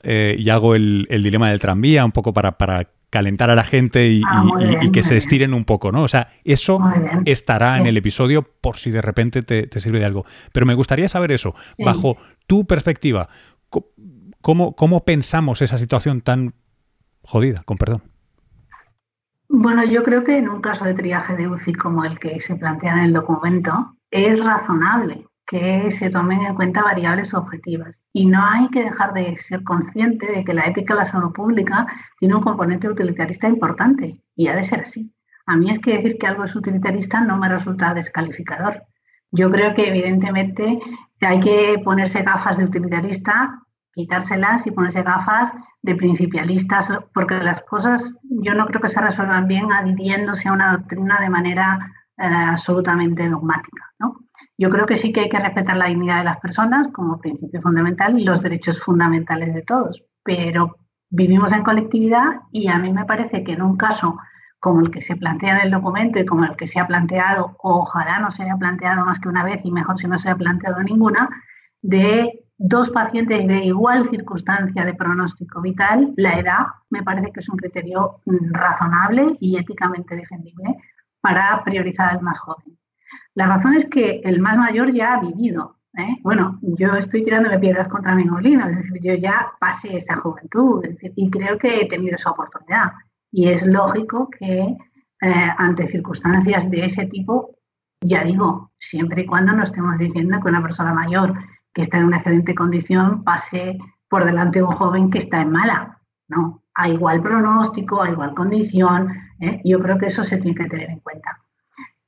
y 0.03 0.50
hago 0.50 0.74
el, 0.74 1.06
dilema 1.10 1.50
del 1.50 1.60
tranvía, 1.60 2.06
un 2.06 2.12
poco 2.12 2.34
para, 2.34 2.58
para 2.58 2.88
calentar 3.10 3.50
a 3.50 3.56
la 3.56 3.63
gente 3.63 4.08
y, 4.10 4.22
ah, 4.27 4.46
que 4.91 5.03
se 5.03 5.15
estiren 5.15 5.53
un 5.53 5.65
poco, 5.65 5.91
¿no? 5.91 6.03
O 6.03 6.08
sea, 6.08 6.29
eso 6.44 6.79
estará 7.25 7.77
en 7.77 7.88
el 7.88 7.98
episodio 7.98 8.44
por 8.44 8.77
si 8.77 8.91
de 8.91 9.01
repente 9.01 9.44
te, 9.44 9.79
sirve 9.79 10.00
de 10.00 10.06
algo. 10.06 10.25
Pero 10.51 10.65
me 10.65 10.74
gustaría 10.74 11.08
saber 11.08 11.32
eso, 11.32 11.56
bajo 11.77 12.17
tu 12.48 12.65
perspectiva, 12.65 13.29
¿cómo, 14.41 14.75
¿cómo 14.75 15.06
pensamos 15.06 15.62
esa 15.62 15.77
situación 15.77 16.22
tan 16.22 16.53
jodida, 17.22 17.63
con 17.63 17.77
perdón? 17.77 18.03
Bueno, 19.50 19.86
yo 19.86 20.04
creo 20.04 20.24
que 20.24 20.38
en 20.38 20.50
un 20.50 20.62
caso 20.62 20.84
de 20.86 20.94
triaje 20.94 21.36
de 21.36 21.48
UCI 21.48 21.74
como 21.74 22.04
el 22.04 22.20
que 22.20 22.39
se 22.42 22.58
plantea 22.58 22.94
en 22.94 23.06
el 23.06 23.13
documento, 23.13 23.96
es 24.12 24.44
razonable 24.44 25.25
que 25.46 25.89
se 25.92 26.10
tomen 26.10 26.42
en 26.42 26.56
cuenta 26.56 26.84
variables 26.84 27.34
objetivas. 27.34 28.04
Y 28.12 28.25
no 28.25 28.46
hay 28.46 28.68
que 28.68 28.84
dejar 28.84 29.13
de 29.13 29.38
ser 29.38 29.63
consciente 29.63 30.30
de 30.30 30.44
que 30.44 30.54
la 30.54 30.66
ética 30.66 30.94
de 30.94 31.00
la 31.00 31.06
salud 31.06 31.32
pública 31.32 31.88
tiene 32.20 32.36
un 32.36 32.44
componente 32.44 32.89
utilitarista 32.89 33.48
importante 33.48 34.22
y 34.36 34.48
ha 34.50 34.56
de 34.56 34.66
ser 34.66 34.82
así. 34.82 35.13
A 35.46 35.56
mí 35.56 35.72
es 35.72 35.80
que 35.80 35.96
decir 35.96 36.18
que 36.18 36.27
algo 36.27 36.44
es 36.44 36.54
utilitarista 36.54 37.22
no 37.22 37.38
me 37.38 37.48
resulta 37.48 37.94
descalificador. 37.94 38.84
Yo 39.32 39.50
creo 39.50 39.74
que 39.74 39.88
evidentemente 39.88 40.80
hay 41.22 41.39
que 41.39 41.82
ponerse 41.84 42.24
gafas 42.24 42.58
de 42.58 42.66
utilitarista, 42.66 43.63
quitárselas 43.98 44.68
y 44.68 44.72
ponerse 44.72 45.01
gafas 45.01 45.51
de 45.82 45.96
principialistas, 45.96 46.88
porque 47.16 47.39
las 47.39 47.63
cosas 47.63 48.16
yo 48.30 48.54
no 48.54 48.68
creo 48.68 48.80
que 48.80 48.89
se 48.89 49.01
resuelvan 49.01 49.48
bien 49.48 49.72
adhiriéndose 49.72 50.48
a 50.48 50.54
una 50.54 50.77
doctrina 50.77 51.20
de 51.20 51.32
manera 51.32 51.80
eh, 52.18 52.25
absolutamente 52.25 53.27
dogmática. 53.27 53.92
¿no? 53.98 54.20
Yo 54.56 54.70
creo 54.70 54.86
que 54.86 54.98
sí 54.98 55.12
que 55.12 55.22
hay 55.22 55.30
que 55.30 55.39
respetar 55.39 55.77
la 55.77 55.88
dignidad 55.88 56.20
de 56.20 56.25
las 56.25 56.38
personas 56.38 56.89
como 56.94 57.20
principio 57.20 57.60
fundamental 57.60 58.20
y 58.20 58.24
los 58.24 58.44
derechos 58.44 58.80
fundamentales 58.80 59.56
de 59.56 59.63
todos, 59.63 60.04
pero 60.24 60.77
vivimos 61.10 61.51
en 61.51 61.63
colectividad 61.63 62.42
y 62.51 62.68
a 62.68 62.77
mí 62.77 62.94
me 62.94 63.06
parece 63.06 63.44
que 63.44 63.54
en 63.54 63.63
un 63.63 63.77
caso 63.77 64.20
como 64.60 64.82
el 64.82 64.92
que 64.92 65.01
se 65.01 65.16
plantea 65.16 65.58
en 65.58 65.66
el 65.66 65.72
documento 65.72 66.20
y 66.20 66.25
como 66.25 66.44
el 66.44 66.56
que 66.56 66.68
se 66.68 66.80
ha 66.80 66.86
planteado, 66.86 67.56
ojalá 67.63 68.20
no 68.20 68.30
se 68.30 68.44
haya 68.44 68.58
planteado 68.58 69.06
más 69.06 69.20
que 69.20 69.30
una 69.30 69.44
vez 69.44 69.62
y 69.63 69.72
mejor 69.72 69.98
si 69.98 70.08
no 70.08 70.20
se 70.20 70.30
haya 70.30 70.38
planteado 70.38 70.84
ninguna, 70.84 71.30
de 71.82 72.47
dos 72.58 72.90
pacientes 72.90 73.48
de 73.48 73.66
igual 73.66 74.08
circunstancia 74.10 74.84
de 74.84 74.96
pronóstico 74.96 75.62
vital, 75.62 76.14
la 76.18 76.40
edad 76.40 76.66
me 76.90 77.04
parece 77.04 77.32
que 77.32 77.40
es 77.40 77.50
un 77.50 77.58
criterio 77.58 78.22
mm, 78.26 78.52
razonable 78.52 79.38
y 79.40 79.58
éticamente 79.58 80.16
defendible 80.16 80.76
para 81.22 81.64
priorizar 81.64 82.12
al 82.12 82.22
más 82.22 82.40
joven. 82.40 82.78
La 83.36 83.48
razón 83.48 83.76
es 83.76 83.86
que 83.86 84.22
el 84.24 84.40
más 84.40 84.58
mayor 84.58 84.92
ya 84.92 85.14
ha 85.14 85.22
vivido. 85.22 85.78
¿eh? 85.98 86.18
Bueno, 86.24 86.60
yo 86.62 86.96
estoy 86.96 87.24
tirándome 87.24 87.60
piedras 87.60 87.88
contra 87.88 88.16
mi 88.16 88.26
molino, 88.26 88.68
es 88.68 88.78
decir, 88.78 89.00
yo 89.02 89.14
ya 89.14 89.52
pasé 89.60 89.98
esa 89.98 90.16
juventud 90.16 90.84
y 91.16 91.30
creo 91.30 91.58
que 91.58 91.82
he 91.82 91.88
tenido 91.88 92.16
esa 92.16 92.32
oportunidad. 92.32 92.94
Y 93.32 93.50
es 93.50 93.66
lógico 93.66 94.30
que 94.30 94.78
eh, 95.22 95.52
ante 95.58 95.88
circunstancias 95.88 96.70
de 96.72 96.86
ese 96.86 97.06
tipo, 97.06 97.56
ya 98.02 98.24
digo, 98.24 98.72
siempre 98.80 99.24
y 99.24 99.26
cuando 99.26 99.54
no 99.54 99.64
estemos 99.64 99.98
diciendo 99.98 100.40
que 100.42 100.50
una 100.50 100.62
persona 100.62 100.94
mayor 100.94 101.34
que 101.78 101.84
está 101.84 102.00
en 102.00 102.06
una 102.06 102.18
excelente 102.18 102.56
condición 102.56 103.24
pase 103.24 103.78
por 104.10 104.26
delante 104.26 104.58
de 104.58 104.64
un 104.64 104.72
joven 104.72 105.12
que 105.12 105.20
está 105.20 105.42
en 105.42 105.52
mala. 105.52 106.00
No, 106.28 106.64
a 106.74 106.90
igual 106.90 107.22
pronóstico, 107.22 108.02
a 108.02 108.10
igual 108.10 108.34
condición, 108.34 109.14
¿eh? 109.40 109.62
yo 109.64 109.80
creo 109.80 110.00
que 110.00 110.08
eso 110.08 110.24
se 110.24 110.38
tiene 110.38 110.58
que 110.58 110.68
tener 110.68 110.90
en 110.90 111.00
cuenta, 111.02 111.40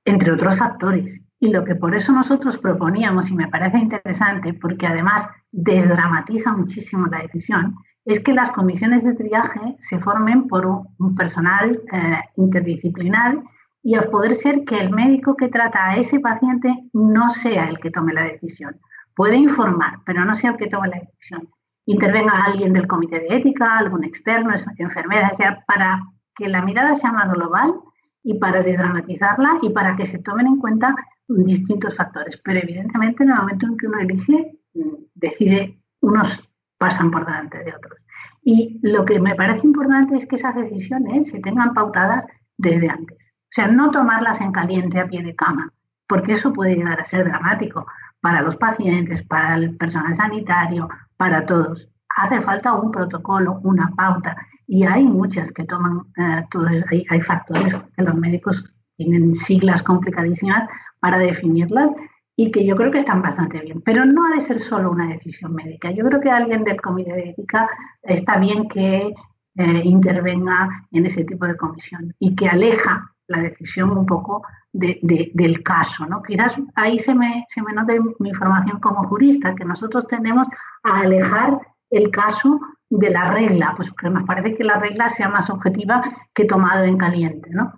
entre 0.06 0.32
otros 0.32 0.58
factores. 0.58 1.22
Y 1.40 1.50
lo 1.50 1.64
que 1.66 1.76
por 1.76 1.94
eso 1.94 2.12
nosotros 2.12 2.58
proponíamos, 2.58 3.30
y 3.30 3.36
me 3.36 3.48
parece 3.48 3.78
interesante, 3.78 4.56
porque 4.56 4.88
además 4.88 5.30
desdramatiza 5.52 6.52
muchísimo 6.52 7.06
la 7.06 7.20
decisión, 7.20 7.76
es 8.06 8.20
que 8.22 8.34
las 8.34 8.50
comisiones 8.50 9.04
de 9.04 9.14
triaje 9.14 9.78
se 9.78 10.00
formen 10.00 10.48
por 10.48 10.66
un 10.66 11.14
personal 11.14 11.80
eh, 11.94 12.18
interdisciplinar 12.38 13.38
y 13.84 13.94
a 13.94 14.10
poder 14.10 14.34
ser 14.36 14.66
que 14.66 14.80
el 14.80 14.90
médico 14.90 15.36
que 15.36 15.48
trata 15.48 15.90
a 15.90 15.96
ese 15.98 16.20
paciente 16.20 16.74
no 16.92 17.30
sea 17.30 17.70
el 17.70 17.78
que 17.78 17.92
tome 17.92 18.14
la 18.14 18.24
decisión. 18.24 18.80
Puede 19.20 19.36
informar, 19.36 20.00
pero 20.06 20.24
no 20.24 20.34
sea 20.34 20.52
el 20.52 20.56
que 20.56 20.68
tome 20.68 20.88
la 20.88 20.98
decisión. 20.98 21.50
Intervenga 21.86 22.42
alguien 22.42 22.72
del 22.72 22.88
comité 22.88 23.20
de 23.20 23.36
ética, 23.36 23.78
algún 23.78 24.06
externo, 24.06 24.54
enfermera, 24.78 25.32
sea, 25.32 25.62
para 25.68 26.06
que 26.34 26.48
la 26.48 26.62
mirada 26.62 26.96
sea 26.96 27.12
más 27.12 27.30
global 27.30 27.82
y 28.24 28.36
para 28.36 28.62
desdramatizarla 28.62 29.58
y 29.62 29.72
para 29.72 29.98
que 29.98 30.06
se 30.06 30.20
tomen 30.20 30.48
en 30.48 30.56
cuenta 30.56 30.96
distintos 31.28 31.98
factores. 31.98 32.38
Pero 32.38 32.60
evidentemente 32.60 33.24
en 33.24 33.32
el 33.32 33.36
momento 33.36 33.66
en 33.66 33.76
que 33.76 33.88
uno 33.88 34.00
elige, 34.00 34.58
mm, 34.74 34.94
decide 35.16 35.78
unos 36.00 36.50
pasan 36.78 37.12
por 37.12 37.26
delante 37.26 37.62
de 37.62 37.76
otros. 37.76 38.00
Y 38.42 38.80
lo 38.84 39.04
que 39.04 39.20
me 39.20 39.36
parece 39.36 39.68
importante 39.68 40.16
es 40.16 40.28
que 40.28 40.38
esas 40.38 40.56
decisiones 40.56 41.28
se 41.28 41.42
tengan 41.42 41.74
pautadas 41.74 42.26
desde 42.56 42.88
antes. 42.88 43.34
O 43.44 43.52
sea, 43.52 43.68
no 43.68 43.92
tomarlas 43.92 44.40
en 44.40 44.54
caliente 44.54 44.98
a 44.98 45.10
pie 45.10 45.24
de 45.24 45.36
cama, 45.36 45.74
porque 46.08 46.32
eso 46.32 46.54
puede 46.54 46.78
llegar 46.78 47.02
a 47.02 47.04
ser 47.04 47.26
dramático 47.26 47.86
para 48.22 48.42
los 48.42 48.56
pacientes, 48.58 49.24
para 49.24 49.56
el 49.56 49.76
personal 49.78 50.16
sanitario, 50.16 50.88
para 51.18 51.46
todos. 51.46 51.90
Hace 52.16 52.42
falta 52.42 52.74
un 52.74 52.92
protocolo, 52.92 53.60
una 53.64 53.92
pauta, 53.96 54.36
y 54.68 54.86
hay 54.86 55.04
muchas 55.04 55.52
que 55.52 55.64
toman, 55.64 56.02
eh, 56.18 56.46
hay, 56.92 57.06
hay 57.10 57.22
factores 57.22 57.76
que 57.96 58.04
los 58.04 58.16
médicos 58.16 58.64
tienen 58.98 59.34
siglas 59.34 59.82
complicadísimas 59.82 60.68
para 61.00 61.18
definirlas 61.18 61.90
y 62.36 62.52
que 62.52 62.66
yo 62.66 62.76
creo 62.76 62.92
que 62.92 63.00
están 63.00 63.22
bastante 63.22 63.60
bien. 63.60 63.82
Pero 63.82 64.06
no 64.06 64.26
ha 64.26 64.36
de 64.36 64.42
ser 64.42 64.60
solo 64.60 64.92
una 64.92 65.08
decisión 65.08 65.54
médica. 65.54 65.92
Yo 65.92 66.06
creo 66.06 66.22
que 66.22 66.30
alguien 66.30 66.64
del 66.64 66.80
comité 66.82 67.14
de 67.14 67.30
ética 67.30 67.70
está 68.02 68.38
bien 68.38 68.68
que 68.68 69.14
eh, 69.56 69.82
intervenga 69.84 70.70
en 70.92 71.06
ese 71.06 71.26
tipo 71.26 71.48
de 71.48 71.58
comisión 71.58 72.14
y 72.20 72.36
que 72.36 72.48
aleja 72.48 73.09
la 73.30 73.40
decisión 73.40 73.98
un 73.98 74.06
poco 74.06 74.44
del 74.72 75.64
caso. 75.64 76.06
¿no? 76.06 76.22
Quizás 76.22 76.60
ahí 76.76 77.00
se 77.00 77.16
me, 77.16 77.46
se 77.48 77.62
me 77.62 77.74
nota 77.74 77.94
mi 78.20 78.30
información 78.30 78.80
como 78.80 79.08
jurista, 79.08 79.56
que 79.56 79.66
nosotros 79.66 80.08
tenemos 80.08 80.48
a 80.84 81.02
alejar 81.02 81.60
el 81.90 82.12
caso 82.12 82.60
de 82.90 83.10
la 83.10 83.32
regla, 83.32 83.74
pues 83.76 83.90
porque 83.90 84.10
nos 84.10 84.26
parece 84.26 84.56
que 84.56 84.64
la 84.64 84.80
regla 84.80 85.10
sea 85.10 85.30
más 85.30 85.50
objetiva 85.50 86.04
que 86.34 86.46
tomado 86.46 86.84
en 86.84 86.98
caliente. 86.98 87.50
¿no? 87.52 87.74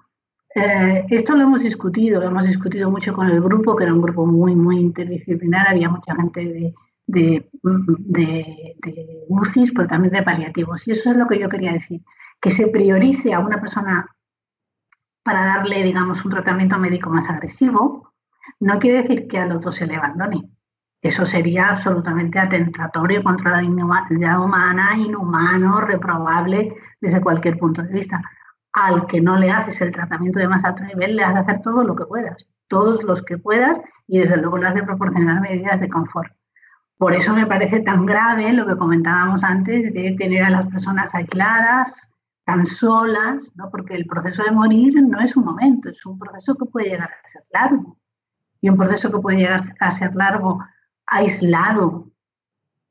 Eh, 0.56 1.06
esto 1.10 1.36
lo 1.36 1.44
hemos 1.44 1.64
discutido, 1.64 2.20
lo 2.20 2.28
hemos 2.28 2.46
discutido 2.46 2.90
mucho 2.90 3.14
con 3.14 3.30
el 3.30 3.42
grupo, 3.42 3.76
que 3.76 3.86
era 3.86 3.94
un 3.94 4.02
grupo 4.02 4.26
muy, 4.26 4.56
muy 4.56 4.80
interdisciplinar, 4.80 5.68
había 5.68 5.90
mucha 5.90 6.16
gente 6.16 6.42
de, 6.42 6.74
de, 7.08 7.50
de, 7.64 8.76
de 8.82 9.24
UCIs, 9.28 9.72
pero 9.74 9.88
también 9.88 10.14
de 10.14 10.24
paliativos. 10.24 10.88
Y 10.88 10.92
eso 10.92 11.12
es 11.12 11.18
lo 11.18 11.28
que 11.28 11.40
yo 11.40 11.50
quería 11.50 11.74
decir, 11.74 12.02
que 12.42 12.52
se 12.52 12.68
priorice 12.68 13.34
a 13.34 13.40
una 13.40 13.62
persona 13.62 14.08
para 15.24 15.46
darle, 15.46 15.84
digamos, 15.84 16.24
un 16.26 16.32
tratamiento 16.32 16.78
médico 16.80 17.10
más 17.10 17.30
agresivo, 17.30 18.14
no 18.60 18.80
quiere 18.80 19.02
decir 19.02 19.28
que 19.28 19.40
al 19.40 19.52
otro 19.52 19.72
se 19.72 19.86
le 19.86 19.96
abandone. 19.96 20.50
Eso 21.02 21.26
sería 21.26 21.70
absolutamente 21.70 22.38
atentatorio 22.38 23.24
contra 23.24 23.52
la 23.52 23.60
dignidad 23.60 24.40
humana, 24.40 24.92
inhumano, 24.96 25.82
reprobable 25.82 26.76
desde 27.00 27.22
cualquier 27.22 27.58
punto 27.58 27.82
de 27.82 27.94
vista 27.94 28.22
al 28.74 29.06
que 29.08 29.20
no 29.20 29.38
le 29.38 29.52
haces 29.52 29.82
el 29.82 29.92
tratamiento 29.92 30.40
de 30.40 30.48
más 30.48 30.64
alto 30.64 30.84
nivel, 30.84 31.16
le 31.16 31.24
has 31.24 31.34
de 31.34 31.42
hacer 31.42 31.62
todo 31.62 31.84
lo 31.84 31.96
que 31.96 32.06
puedas, 32.06 32.48
todos 32.68 33.04
los 33.04 33.22
que 33.22 33.38
puedas, 33.38 33.82
y 34.08 34.20
desde 34.20 34.38
luego 34.38 34.58
le 34.58 34.68
has 34.68 34.76
de 34.76 34.84
proporcionar 34.84 35.42
medidas 35.42 35.80
de 35.80 35.90
confort. 35.90 36.32
Por 36.98 37.14
eso 37.14 37.34
me 37.34 37.48
parece 37.48 37.80
tan 37.80 38.06
grave 38.06 38.54
lo 38.54 38.68
que 38.68 38.78
comentábamos 38.78 39.44
antes 39.44 39.94
de 39.94 40.16
tener 40.18 40.44
a 40.44 40.52
las 40.52 40.68
personas 40.68 41.14
aisladas, 41.16 42.11
tan 42.46 42.66
solas, 42.66 43.52
¿no? 43.56 43.70
porque 43.70 43.96
el 43.96 44.06
proceso 44.06 44.44
de 44.44 44.52
morir 44.52 45.02
no 45.02 45.20
es 45.22 45.36
un 45.36 45.46
momento, 45.46 45.90
es 45.90 46.06
un 46.06 46.18
proceso 46.18 46.56
que 46.56 46.66
puede 46.66 46.90
llegar 46.90 47.10
a 47.10 47.28
ser 47.28 47.44
largo. 47.52 47.98
Y 48.62 48.70
un 48.70 48.78
proceso 48.78 49.12
que 49.12 49.20
puede 49.20 49.40
llegar 49.40 49.64
a 49.80 49.92
ser 49.92 50.16
largo, 50.16 50.64
aislado, 51.08 52.12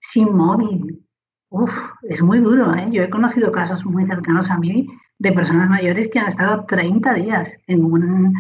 sin 0.01 0.35
móvil. 0.35 1.07
Uf, 1.49 1.77
es 2.03 2.23
muy 2.23 2.41
duro. 2.41 2.75
¿eh? 2.75 2.89
Yo 2.91 3.03
he 3.03 3.11
conocido 3.11 3.53
casos 3.53 3.85
muy 3.85 4.05
cercanos 4.07 4.51
a 4.51 4.59
mí 4.59 4.87
de 5.19 5.33
personas 5.33 5.69
mayores 5.69 6.09
que 6.09 6.19
han 6.19 6.29
estado 6.29 6.65
30 6.65 7.15
días 7.15 7.57
en, 7.67 7.85
un, 7.85 8.33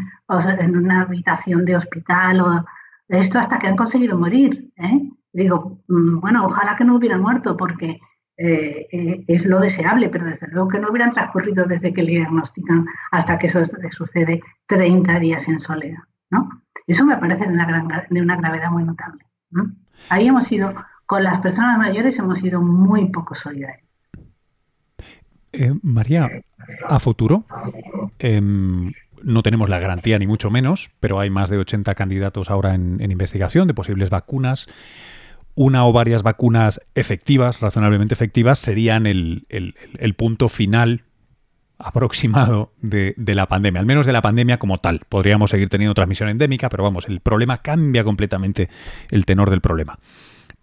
en 0.58 0.76
una 0.76 1.02
habitación 1.02 1.64
de 1.64 1.76
hospital 1.76 2.40
o 2.40 2.64
esto 3.08 3.38
hasta 3.38 3.58
que 3.58 3.66
han 3.66 3.76
conseguido 3.76 4.16
morir. 4.16 4.72
¿eh? 4.76 5.10
Digo, 5.32 5.82
mm, 5.88 6.20
bueno, 6.20 6.46
ojalá 6.46 6.76
que 6.76 6.84
no 6.84 6.96
hubieran 6.96 7.20
muerto 7.20 7.56
porque 7.56 8.00
eh, 8.42 8.88
eh, 8.90 9.24
es 9.28 9.44
lo 9.44 9.60
deseable, 9.60 10.08
pero 10.08 10.24
desde 10.24 10.48
luego 10.48 10.68
que 10.68 10.78
no 10.78 10.88
hubieran 10.88 11.10
transcurrido 11.10 11.66
desde 11.66 11.92
que 11.92 12.02
le 12.02 12.12
diagnostican 12.12 12.86
hasta 13.10 13.38
que 13.38 13.48
eso 13.48 13.62
sucede 13.90 14.40
30 14.66 15.20
días 15.20 15.46
en 15.46 15.60
soledad. 15.60 15.98
¿no? 16.30 16.48
Eso 16.86 17.04
me 17.04 17.18
parece 17.18 17.44
de 17.46 17.52
una, 17.52 17.66
gran, 17.66 17.88
de 18.08 18.22
una 18.22 18.36
gravedad 18.36 18.70
muy 18.70 18.84
notable. 18.84 19.26
Ahí 20.08 20.28
hemos 20.28 20.46
sido, 20.46 20.74
con 21.04 21.22
las 21.22 21.38
personas 21.40 21.76
mayores 21.76 22.18
hemos 22.18 22.38
sido 22.38 22.62
muy 22.62 23.10
poco 23.10 23.34
solidarios. 23.34 23.86
Eh, 25.52 25.74
María, 25.82 26.30
a 26.88 26.98
futuro, 26.98 27.44
em, 28.18 28.92
no 29.22 29.42
tenemos 29.42 29.68
la 29.68 29.80
garantía 29.80 30.18
ni 30.18 30.26
mucho 30.26 30.50
menos, 30.50 30.90
pero 30.98 31.20
hay 31.20 31.28
más 31.28 31.50
de 31.50 31.58
80 31.58 31.94
candidatos 31.94 32.50
ahora 32.50 32.74
en, 32.74 33.02
investigación 33.10 33.68
de 33.68 33.74
posibles 33.74 34.08
vacunas. 34.08 34.66
Una 35.54 35.86
o 35.86 35.92
varias 35.92 36.22
vacunas 36.22 36.80
efectivas, 36.94 37.60
razonablemente 37.60 38.14
efectivas, 38.14 38.58
serían 38.58 39.06
el, 39.06 39.44
punto 40.16 40.48
final 40.48 41.04
aproximado 41.78 42.72
de, 42.80 43.14
de, 43.16 43.34
la 43.34 43.46
pandemia, 43.46 43.80
al 43.80 43.86
menos 43.86 44.06
de 44.06 44.12
la 44.12 44.22
pandemia 44.22 44.58
como 44.58 44.78
tal. 44.78 45.00
Podríamos 45.08 45.50
seguir 45.50 45.68
teniendo 45.68 45.94
transmisión 45.94 46.28
endémica, 46.28 46.68
pero 46.68 46.84
vamos, 46.84 47.06
el 47.08 47.20
problema 47.20 47.58
cambia 47.58 48.04
completamente 48.04 48.68
el 49.10 49.24
tenor 49.24 49.50
del 49.50 49.60
problema. 49.60 49.98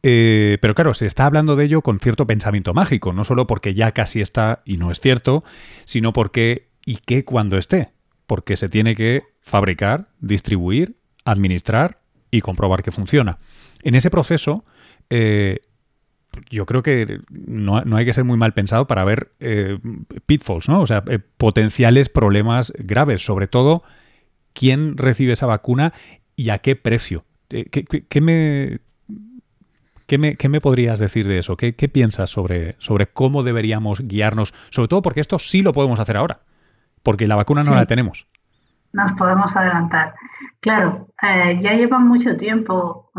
Eh, 0.04 0.58
pero 0.62 0.76
claro, 0.76 0.94
se 0.94 1.06
está 1.06 1.26
hablando 1.26 1.56
de 1.56 1.66
ello 1.66 1.82
con 1.82 2.00
cierto 2.00 2.28
pensamiento 2.28 2.74
mágico, 2.74 3.14
no 3.14 3.24
solo 3.24 3.48
porque 3.48 3.74
ya 3.74 3.92
casi 3.92 4.22
está 4.22 4.62
y 4.66 4.78
no 4.78 4.92
es 4.92 5.00
cierto, 5.00 5.44
sino 5.86 6.14
porque 6.14 6.70
y 6.86 6.98
qué 6.98 7.26
cuando 7.26 7.58
esté, 7.58 7.90
porque 8.26 8.56
se 8.56 8.70
tiene 8.70 8.96
que 8.96 9.24
fabricar, 9.42 10.10
distribuir, 10.20 10.98
administrar 11.26 12.00
y 12.32 12.42
comprobar 12.42 12.84
que 12.84 12.92
funciona. 12.92 13.40
En 13.84 13.96
ese 13.96 14.10
proceso, 14.10 14.66
eh, 15.10 15.60
yo 16.50 16.66
creo 16.66 16.84
que 16.84 17.20
no, 17.30 17.82
hay 17.96 18.06
que 18.06 18.14
ser 18.14 18.24
muy 18.24 18.38
mal 18.38 18.54
pensado 18.54 18.88
para 18.88 19.04
ver 19.04 19.32
eh, 19.40 19.80
pitfalls, 20.26 20.70
¿no? 20.70 20.82
O 20.82 20.86
sea, 20.86 21.04
potenciales 21.38 22.10
problemas 22.10 22.74
graves, 22.78 23.26
sobre 23.26 23.48
todo 23.48 23.84
quién 24.54 24.98
recibe 24.98 25.34
esa 25.34 25.46
vacuna 25.46 25.94
y 26.36 26.50
a 26.50 26.60
qué 26.60 26.76
precio. 26.76 27.26
qué 27.50 28.22
me, 28.22 28.80
¿Qué 30.08 30.18
me, 30.18 30.62
podrías 30.62 31.00
decir 31.00 31.28
de 31.28 31.38
eso? 31.38 31.58
¿Qué, 31.58 31.74
piensas 31.74 32.30
sobre, 32.30 32.76
sobre 32.80 33.08
cómo 33.08 33.44
deberíamos 33.44 34.00
guiarnos? 34.00 34.54
Sobre 34.70 34.88
todo 34.88 35.02
porque 35.02 35.20
esto 35.20 35.38
sí 35.38 35.62
lo 35.62 35.74
podemos 35.74 36.00
hacer 36.00 36.16
ahora, 36.16 36.40
porque 37.04 37.28
la 37.28 37.36
vacuna 37.36 37.64
no 37.66 37.76
la 37.76 37.86
tenemos. 37.86 38.26
Nos 38.98 39.14
podemos 39.14 39.56
adelantar. 39.56 40.16
Claro, 40.60 41.08
eh, 41.22 41.60
ya 41.62 41.74
llevan 41.74 42.08
mucho 42.08 42.36
tiempo 42.36 43.12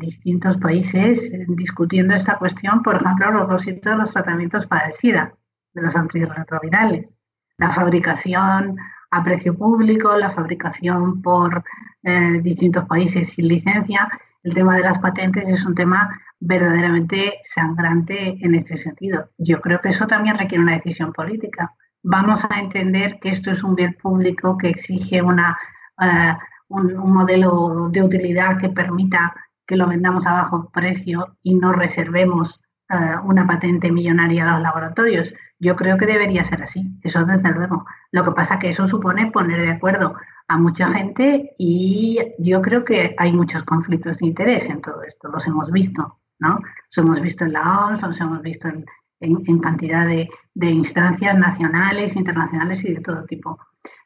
distintos 0.00 0.56
países 0.58 1.32
discutiendo 1.48 2.14
esta 2.14 2.36
cuestión, 2.36 2.82
por 2.82 2.96
ejemplo, 2.96 3.26
a 3.26 3.32
propósito 3.32 3.90
de 3.90 3.96
los 3.96 4.12
tratamientos 4.12 4.66
para 4.66 4.88
el 4.88 4.94
SIDA, 4.94 5.32
de 5.72 5.82
los 5.82 5.94
antirretrovirales. 5.94 7.14
La 7.58 7.70
fabricación 7.70 8.76
a 9.12 9.22
precio 9.22 9.56
público, 9.56 10.16
la 10.16 10.30
fabricación 10.30 11.22
por 11.22 11.62
eh, 12.02 12.40
distintos 12.42 12.84
países 12.86 13.30
sin 13.30 13.46
licencia 13.46 14.08
el 14.42 14.54
tema 14.54 14.76
de 14.76 14.82
las 14.82 14.98
patentes 14.98 15.48
es 15.48 15.64
un 15.66 15.74
tema 15.74 16.18
verdaderamente 16.38 17.40
sangrante 17.44 18.38
en 18.40 18.54
este 18.54 18.76
sentido. 18.76 19.30
Yo 19.36 19.60
creo 19.60 19.80
que 19.80 19.90
eso 19.90 20.06
también 20.06 20.38
requiere 20.38 20.64
una 20.64 20.74
decisión 20.74 21.12
política. 21.12 21.74
Vamos 22.02 22.44
a 22.48 22.58
entender 22.58 23.18
que 23.20 23.28
esto 23.28 23.50
es 23.50 23.62
un 23.62 23.74
bien 23.74 23.94
público 24.00 24.56
que 24.56 24.68
exige 24.68 25.20
una, 25.20 25.58
eh, 26.00 26.34
un, 26.68 26.94
modelo 26.96 27.88
de 27.90 28.02
utilidad 28.02 28.58
que 28.58 28.70
permita 28.70 29.34
que 29.66 29.76
lo 29.76 29.86
vendamos 29.86 30.26
a 30.26 30.32
bajo 30.32 30.70
precio 30.70 31.36
y 31.42 31.54
no 31.54 31.72
reservemos 31.72 32.58
eh, 32.88 33.16
una 33.24 33.46
patente 33.46 33.92
millonaria 33.92 34.48
a 34.48 34.54
los 34.54 34.62
laboratorios. 34.62 35.34
Yo 35.58 35.76
creo 35.76 35.98
que 35.98 36.06
debería 36.06 36.42
ser 36.42 36.62
así, 36.62 36.90
eso 37.02 37.24
desde 37.26 37.52
luego. 37.52 37.84
Lo 38.12 38.24
que 38.24 38.32
pasa 38.32 38.54
es 38.54 38.60
que 38.60 38.70
eso 38.70 38.86
supone 38.86 39.30
poner 39.30 39.60
de 39.60 39.70
acuerdo 39.72 40.16
a 40.48 40.56
mucha 40.56 40.88
gente 40.88 41.54
y 41.58 42.18
yo 42.38 42.62
creo 42.62 42.82
que 42.82 43.14
hay 43.18 43.32
muchos 43.32 43.62
conflictos 43.64 44.18
de 44.18 44.26
interés 44.26 44.70
en 44.70 44.80
todo 44.80 45.02
esto, 45.02 45.28
los 45.28 45.46
hemos 45.46 45.70
visto, 45.70 46.18
¿no? 46.38 46.60
Los 46.88 46.98
hemos 46.98 47.20
visto 47.20 47.44
en 47.44 47.52
la 47.52 47.86
OMS, 47.86 48.02
los 48.02 48.20
hemos 48.20 48.42
visto 48.42 48.68
en, 48.68 48.86
en, 49.20 49.58
cantidad 49.60 50.06
de, 50.06 50.28
de, 50.54 50.70
instancias 50.70 51.36
nacionales, 51.38 52.16
internacionales 52.16 52.84
y 52.84 52.94
de 52.94 53.00
todo 53.00 53.24
tipo. 53.24 53.58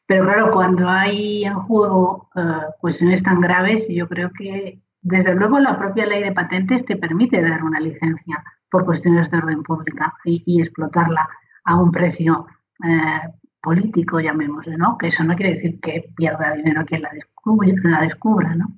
Pero 0.06 0.24
claro, 0.24 0.52
cuando 0.52 0.88
hay 0.88 1.44
en 1.44 1.54
juego 1.54 2.28
uh, 2.34 2.72
cuestiones 2.80 3.22
tan 3.22 3.40
graves, 3.40 3.86
yo 3.88 4.08
creo 4.08 4.30
que 4.30 4.82
desde 5.00 5.34
luego 5.34 5.58
la 5.60 5.78
propia 5.78 6.06
ley 6.06 6.22
de 6.22 6.32
patentes 6.32 6.84
te 6.84 6.96
permite 6.96 7.40
dar 7.40 7.62
una 7.62 7.80
licencia 7.80 8.42
por 8.70 8.84
cuestiones 8.84 9.30
de 9.30 9.38
orden 9.38 9.62
pública 9.62 10.14
y, 10.24 10.42
y 10.46 10.60
explotarla 10.60 11.28
a 11.64 11.76
un 11.76 11.90
precio 11.90 12.46
eh, 12.84 13.20
político, 13.62 14.20
llamémosle, 14.20 14.76
¿no? 14.76 14.98
Que 14.98 15.08
eso 15.08 15.24
no 15.24 15.34
quiere 15.34 15.54
decir 15.54 15.80
que 15.80 16.10
pierda 16.14 16.54
dinero 16.54 16.84
quien 16.84 17.02
la 17.02 17.10
descubra, 17.12 17.72
la 17.82 18.00
descubra 18.02 18.54
¿no? 18.54 18.76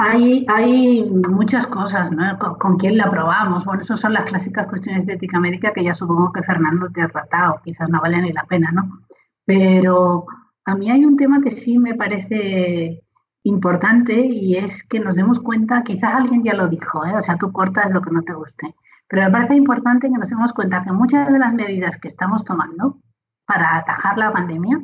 Hay, 0.00 0.46
hay 0.48 1.10
muchas 1.10 1.66
cosas, 1.66 2.12
¿no? 2.12 2.38
¿Con, 2.38 2.78
quién 2.78 2.96
la 2.96 3.10
probamos? 3.10 3.64
Bueno, 3.64 3.82
esas 3.82 3.98
son 3.98 4.12
las 4.12 4.26
clásicas 4.26 4.68
cuestiones 4.68 5.04
de 5.06 5.14
ética 5.14 5.40
médica 5.40 5.72
que 5.72 5.82
ya 5.82 5.92
supongo 5.92 6.32
que 6.32 6.44
Fernando 6.44 6.88
te 6.88 7.02
ha 7.02 7.08
tratado, 7.08 7.60
quizás 7.64 7.88
no 7.88 8.00
vale 8.00 8.22
ni 8.22 8.32
la 8.32 8.44
pena, 8.44 8.70
¿no? 8.70 9.00
Pero 9.44 10.24
a 10.64 10.76
mí 10.76 10.88
hay 10.88 11.04
un 11.04 11.16
tema 11.16 11.40
que 11.42 11.50
sí 11.50 11.80
me 11.80 11.96
parece 11.96 13.02
importante 13.42 14.24
y 14.24 14.54
es 14.54 14.86
que 14.86 15.00
nos 15.00 15.16
demos 15.16 15.40
cuenta, 15.40 15.82
quizás 15.82 16.14
alguien 16.14 16.44
ya 16.44 16.54
lo 16.54 16.68
dijo, 16.68 17.04
¿eh? 17.04 17.16
o 17.16 17.22
sea, 17.22 17.36
tú 17.36 17.50
cortas 17.50 17.90
lo 17.90 18.00
que 18.00 18.12
no 18.12 18.22
te 18.22 18.34
guste, 18.34 18.76
pero 19.08 19.24
me 19.24 19.32
parece 19.32 19.56
importante 19.56 20.08
que 20.08 20.16
nos 20.16 20.30
demos 20.30 20.52
cuenta 20.52 20.84
que 20.84 20.92
muchas 20.92 21.32
de 21.32 21.40
las 21.40 21.52
medidas 21.54 21.98
que 21.98 22.06
estamos 22.06 22.44
tomando 22.44 23.00
para 23.46 23.78
atajar 23.78 24.16
la 24.16 24.32
pandemia 24.32 24.80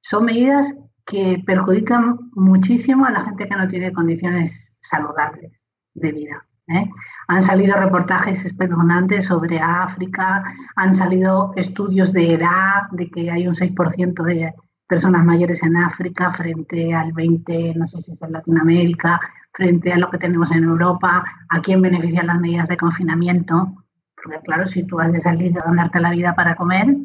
son 0.00 0.26
medidas 0.26 0.76
que 1.06 1.42
perjudican 1.44 2.30
muchísimo 2.32 3.06
a 3.06 3.10
la 3.10 3.22
gente 3.22 3.48
que 3.48 3.56
no 3.56 3.68
tiene 3.68 3.92
condiciones 3.92 4.74
saludables 4.80 5.52
de 5.94 6.12
vida. 6.12 6.46
¿eh? 6.68 6.88
Han 7.28 7.42
salido 7.42 7.76
reportajes 7.76 8.44
espeluznantes 8.44 9.26
sobre 9.26 9.58
África, 9.60 10.44
han 10.76 10.94
salido 10.94 11.52
estudios 11.56 12.12
de 12.12 12.34
edad, 12.34 12.88
de 12.92 13.10
que 13.10 13.30
hay 13.30 13.46
un 13.46 13.54
6% 13.54 14.22
de 14.22 14.54
personas 14.86 15.24
mayores 15.24 15.62
en 15.62 15.76
África 15.76 16.30
frente 16.32 16.94
al 16.94 17.12
20%, 17.12 17.74
no 17.74 17.86
sé 17.86 18.00
si 18.00 18.12
es 18.12 18.22
en 18.22 18.32
Latinoamérica, 18.32 19.20
frente 19.52 19.92
a 19.92 19.98
lo 19.98 20.10
que 20.10 20.18
tenemos 20.18 20.50
en 20.52 20.64
Europa, 20.64 21.24
a 21.48 21.60
quién 21.60 21.80
benefician 21.80 22.26
las 22.26 22.40
medidas 22.40 22.68
de 22.68 22.76
confinamiento. 22.76 23.84
Porque 24.14 24.40
claro, 24.40 24.66
si 24.66 24.84
tú 24.84 25.00
has 25.00 25.12
de 25.12 25.20
salir 25.20 25.58
a 25.58 25.66
donarte 25.66 26.00
la 26.00 26.10
vida 26.10 26.34
para 26.34 26.56
comer, 26.56 26.96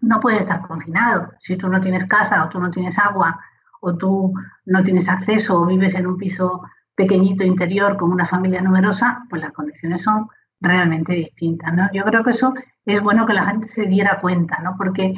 no 0.00 0.20
puedes 0.20 0.40
estar 0.40 0.62
confinado. 0.62 1.32
Si 1.40 1.56
tú 1.56 1.68
no 1.68 1.80
tienes 1.80 2.06
casa 2.06 2.44
o 2.44 2.48
tú 2.48 2.60
no 2.60 2.70
tienes 2.70 2.98
agua 2.98 3.40
o 3.80 3.96
tú 3.96 4.34
no 4.66 4.82
tienes 4.82 5.08
acceso 5.08 5.60
o 5.60 5.66
vives 5.66 5.94
en 5.94 6.06
un 6.06 6.16
piso 6.16 6.62
pequeñito 6.94 7.44
interior 7.44 7.96
con 7.96 8.10
una 8.10 8.26
familia 8.26 8.62
numerosa, 8.62 9.24
pues 9.28 9.42
las 9.42 9.52
condiciones 9.52 10.02
son 10.02 10.28
realmente 10.60 11.12
distintas. 11.12 11.74
¿no? 11.74 11.88
Yo 11.92 12.02
creo 12.04 12.24
que 12.24 12.30
eso 12.30 12.54
es 12.84 13.02
bueno 13.02 13.26
que 13.26 13.34
la 13.34 13.46
gente 13.46 13.68
se 13.68 13.86
diera 13.86 14.20
cuenta, 14.20 14.58
¿no? 14.62 14.74
porque 14.78 15.14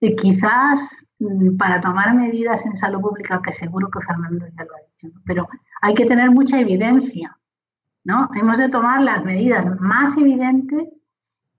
eh, 0.00 0.16
quizás 0.16 1.04
mm, 1.18 1.56
para 1.56 1.80
tomar 1.80 2.14
medidas 2.14 2.64
en 2.64 2.76
salud 2.76 3.00
pública, 3.00 3.42
que 3.42 3.52
seguro 3.52 3.90
que 3.90 4.00
Fernando 4.00 4.46
ya 4.46 4.64
lo 4.64 4.70
ha 4.74 4.80
dicho, 5.02 5.14
pero 5.26 5.48
hay 5.82 5.94
que 5.94 6.06
tener 6.06 6.30
mucha 6.30 6.60
evidencia. 6.60 7.36
¿no? 8.04 8.30
Hemos 8.34 8.58
de 8.58 8.68
tomar 8.68 9.02
las 9.02 9.24
medidas 9.24 9.68
más 9.80 10.16
evidentes 10.16 10.88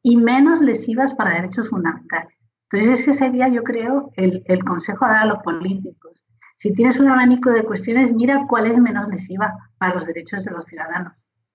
y 0.02 0.18
menos 0.18 0.62
lesivas 0.62 1.14
para 1.14 1.34
derechos 1.34 1.70
fundamentales. 1.70 2.39
Entonces 2.72 3.00
ese 3.00 3.14
sería, 3.16 3.48
yo 3.48 3.64
creo, 3.64 4.12
el, 4.16 4.64
consejo 4.64 5.06
a 5.06 5.10
dar 5.10 5.24
a 5.24 5.26
los 5.26 5.40
políticos. 5.40 6.24
Si 6.58 6.74
tienes 6.74 7.00
un 7.00 7.10
abanico 7.10 7.50
de 7.50 7.64
cuestiones, 7.64 8.14
mira 8.14 8.46
cuál 8.48 8.68
es 8.68 8.78
menos 8.78 9.08
lesiva 9.10 9.58
para 9.80 9.96
los 9.96 10.06
derechos 10.06 10.46
de 10.46 10.52
los 10.52 10.66
ciudadanos. 10.66 11.14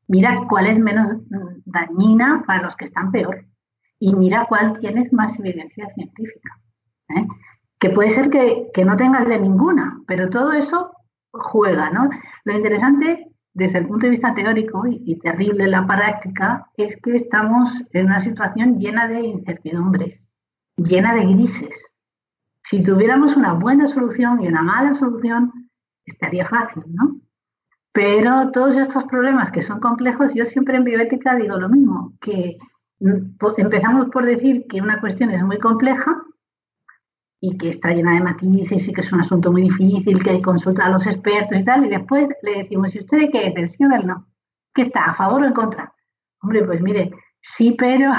Mira 0.09 0.45
cuál 0.49 0.67
es 0.67 0.79
menos 0.79 1.13
mm, 1.13 1.63
dañina 1.67 2.43
para 2.47 2.65
los 2.65 2.75
que 2.75 2.87
están 2.87 3.13
peor. 3.13 3.47
Y 4.01 4.17
mira 4.17 4.47
cuál 4.49 4.79
tienes 4.81 5.13
más 5.13 5.39
evidencia 5.39 5.89
científica. 5.91 6.61
¿eh? 7.11 7.27
Que 7.79 7.91
puede 7.91 8.11
ser 8.11 8.29
que, 8.29 8.85
no 8.85 8.97
tengas 8.97 9.29
de 9.29 9.39
ninguna, 9.39 10.01
pero 10.09 10.29
todo 10.29 10.53
eso 10.53 10.97
juega, 11.31 11.91
¿no? 11.91 12.11
Lo 12.45 12.57
interesante 12.57 13.31
desde 13.53 13.79
el 13.79 13.87
punto 13.87 14.07
de 14.07 14.11
vista 14.11 14.35
teórico 14.35 14.85
y, 14.87 15.03
y 15.07 15.17
terrible 15.21 15.65
en 15.65 15.71
la 15.71 15.87
práctica 15.87 16.67
es 16.77 17.01
que 17.01 17.15
estamos 17.15 17.85
en 17.93 18.07
una 18.07 18.19
situación 18.19 18.81
llena 18.81 19.07
de 19.07 19.21
incertidumbres 19.21 20.29
llena 20.77 21.15
de 21.15 21.27
grises. 21.27 21.99
Si 22.63 22.83
tuviéramos 22.83 23.37
una 23.37 23.53
buena 23.53 23.87
solución 23.87 24.43
y 24.43 24.49
una 24.49 24.63
mala 24.63 24.95
solución, 24.95 25.71
estaría 26.05 26.49
fácil, 26.49 26.83
¿no? 26.89 27.21
Pero 27.93 28.51
todos 28.51 28.77
estos 28.77 29.05
problemas 29.05 29.51
que 29.51 29.63
son 29.63 29.81
complejos, 29.81 30.35
yo 30.35 30.47
siempre 30.47 30.77
en 30.77 30.85
bioética 30.85 31.37
digo 31.37 31.57
lo 31.57 31.69
mismo, 31.69 32.15
que 32.21 32.59
empezamos 33.57 34.09
por 34.09 34.27
decir 34.27 34.67
que 34.69 34.81
una 34.81 35.01
cuestión 35.01 35.31
es 35.31 35.43
muy 35.43 35.59
compleja 35.59 36.23
y 37.41 37.57
que 37.59 37.69
está 37.69 37.93
llena 37.93 38.15
de 38.15 38.23
matices 38.23 38.89
y 38.89 38.93
que 38.93 39.03
es 39.03 39.13
un 39.13 39.21
asunto 39.21 39.53
muy 39.53 39.63
difícil, 39.63 40.23
que 40.23 40.31
hay 40.31 40.43
consulta 40.43 40.87
a 40.87 40.91
los 40.91 41.07
expertos 41.07 41.59
y 41.59 41.65
tal, 41.65 41.85
y 41.87 41.91
después 41.91 42.29
le 42.43 42.63
decimos, 42.63 42.95
¿y 42.95 43.01
usted 43.01 43.31
qué 43.31 43.49
es? 43.49 43.55
¿Del 43.55 43.69
sí 43.69 43.85
o 43.85 43.89
del 43.89 44.07
no? 44.07 44.27
¿Qué 44.75 44.83
está? 44.83 45.05
¿A 45.05 45.15
favor 45.15 45.43
o 45.43 45.47
en 45.47 45.53
contra? 45.53 45.95
Hombre, 46.41 46.65
pues 46.65 46.81
mire, 46.81 47.13
sí, 47.41 47.77
pero 47.79 48.13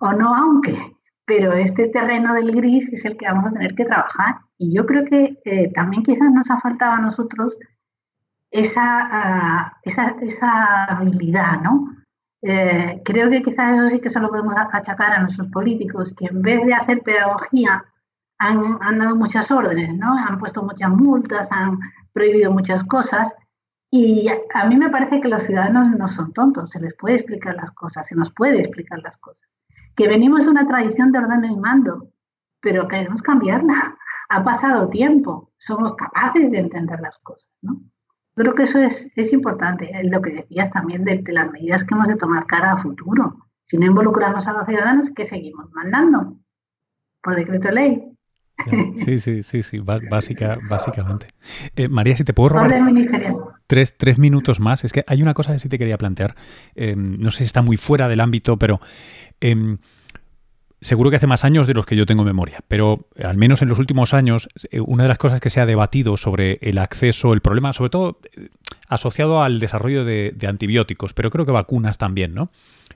o 0.00 0.12
no, 0.12 0.36
aunque 0.36 0.95
pero 1.26 1.52
este 1.54 1.88
terreno 1.88 2.34
del 2.34 2.52
gris 2.52 2.92
es 2.92 3.04
el 3.04 3.16
que 3.16 3.26
vamos 3.26 3.46
a 3.46 3.52
tener 3.52 3.74
que 3.74 3.84
trabajar. 3.84 4.36
Y 4.58 4.72
yo 4.74 4.86
creo 4.86 5.04
que 5.04 5.40
eh, 5.44 5.72
también 5.72 6.04
quizás 6.04 6.30
nos 6.32 6.50
ha 6.50 6.60
faltado 6.60 6.92
a 6.92 7.00
nosotros 7.00 7.56
esa, 8.50 8.82
ah, 8.82 9.78
esa, 9.82 10.16
esa, 10.22 10.84
habilidad, 10.84 11.60
¿no? 11.60 11.96
Eh, 12.42 13.02
creo 13.04 13.28
que 13.28 13.42
quizás 13.42 13.76
eso 13.76 13.88
sí 13.88 14.00
que 14.00 14.08
se 14.08 14.20
lo 14.20 14.28
podemos 14.28 14.54
achacar 14.72 15.12
a 15.12 15.20
nuestros 15.20 15.48
políticos, 15.48 16.14
que 16.16 16.26
en 16.26 16.42
vez 16.42 16.64
de 16.64 16.74
hacer 16.74 17.02
pedagogía 17.02 17.84
han, 18.38 18.78
han 18.80 18.98
dado 18.98 19.16
muchas 19.16 19.50
órdenes, 19.50 19.96
¿no? 19.96 20.16
Han 20.16 20.38
puesto 20.38 20.62
muchas 20.62 20.90
multas, 20.90 21.50
han 21.50 21.80
prohibido 22.12 22.52
muchas 22.52 22.84
cosas. 22.84 23.34
Y 23.90 24.28
a 24.54 24.64
mí 24.66 24.76
me 24.76 24.90
parece 24.90 25.20
que 25.20 25.28
los 25.28 25.42
ciudadanos 25.42 25.90
no 25.90 26.08
son 26.08 26.32
tontos, 26.32 26.70
se 26.70 26.80
les 26.80 26.94
puede 26.94 27.16
explicar 27.16 27.56
las 27.56 27.72
cosas, 27.72 28.06
se 28.06 28.14
nos 28.14 28.32
puede 28.32 28.60
explicar 28.60 29.00
las 29.00 29.16
cosas 29.16 29.46
que 29.96 30.08
venimos 30.08 30.44
de 30.44 30.50
una 30.50 30.66
tradición 30.66 31.10
de 31.10 31.18
orden 31.18 31.44
y 31.44 31.56
mando, 31.56 32.10
pero 32.60 32.86
queremos 32.86 33.22
cambiarla. 33.22 33.96
Ha 34.28 34.42
pasado 34.42 34.88
tiempo, 34.88 35.52
somos 35.56 35.94
capaces 35.94 36.50
de 36.50 36.58
entender 36.58 36.98
las 36.98 37.16
cosas, 37.20 37.48
¿no? 37.62 37.80
Creo 38.34 38.56
que 38.56 38.64
eso 38.64 38.80
es, 38.80 39.12
es 39.16 39.32
importante, 39.32 39.88
lo 40.02 40.20
que 40.20 40.32
decías 40.32 40.72
también 40.72 41.04
de, 41.04 41.22
las 41.28 41.52
medidas 41.52 41.84
que 41.84 41.94
hemos 41.94 42.08
de 42.08 42.16
tomar 42.16 42.44
cara 42.46 42.72
a 42.72 42.76
futuro. 42.76 43.46
Si 43.62 43.78
no 43.78 43.86
involucramos 43.86 44.48
a 44.48 44.52
los 44.52 44.66
ciudadanos, 44.66 45.10
¿qué 45.10 45.26
seguimos 45.26 45.70
mandando? 45.70 46.36
Por 47.22 47.36
decreto 47.36 47.68
de 47.68 47.74
ley. 47.74 48.15
Sí, 49.04 49.20
sí, 49.20 49.42
sí, 49.42 49.62
sí, 49.62 49.78
básica, 49.78 50.58
básicamente. 50.68 51.26
Eh, 51.76 51.88
María, 51.88 52.16
si 52.16 52.24
te 52.24 52.32
puedo 52.32 52.48
robar 52.48 52.72
tres, 53.66 53.96
tres, 53.96 54.18
minutos 54.18 54.60
más, 54.60 54.84
es 54.84 54.92
que 54.92 55.04
hay 55.06 55.22
una 55.22 55.34
cosa 55.34 55.52
que 55.52 55.58
sí 55.58 55.68
te 55.68 55.78
quería 55.78 55.98
plantear. 55.98 56.34
Eh, 56.74 56.94
no 56.96 57.30
sé 57.30 57.38
si 57.38 57.44
está 57.44 57.62
muy 57.62 57.76
fuera 57.76 58.08
del 58.08 58.20
ámbito, 58.20 58.58
pero 58.58 58.80
Em, 59.40 59.78
seguro 60.80 61.10
que 61.10 61.16
hace 61.16 61.26
más 61.26 61.44
años 61.44 61.66
de 61.66 61.74
los 61.74 61.86
que 61.86 61.96
yo 61.96 62.06
tengo 62.06 62.24
memoria, 62.24 62.60
pero 62.68 63.08
al 63.22 63.36
menos 63.36 63.62
en 63.62 63.68
los 63.68 63.78
últimos 63.78 64.14
años, 64.14 64.48
eh, 64.70 64.80
una 64.80 65.04
de 65.04 65.08
las 65.08 65.18
cosas 65.18 65.40
que 65.40 65.50
se 65.50 65.60
ha 65.60 65.66
debatido 65.66 66.16
sobre 66.16 66.58
el 66.62 66.78
acceso, 66.78 67.32
el 67.32 67.40
problema, 67.40 67.72
sobre 67.72 67.90
todo 67.90 68.20
eh, 68.36 68.48
asociado 68.88 69.42
al 69.42 69.58
desarrollo 69.58 70.04
de, 70.04 70.34
antibióticos, 70.46 71.12
pero 71.12 71.30
creo 71.30 71.44
que 71.44 71.52
vacunas 71.52 71.98
también, 71.98 72.34
¿no? 72.34 72.50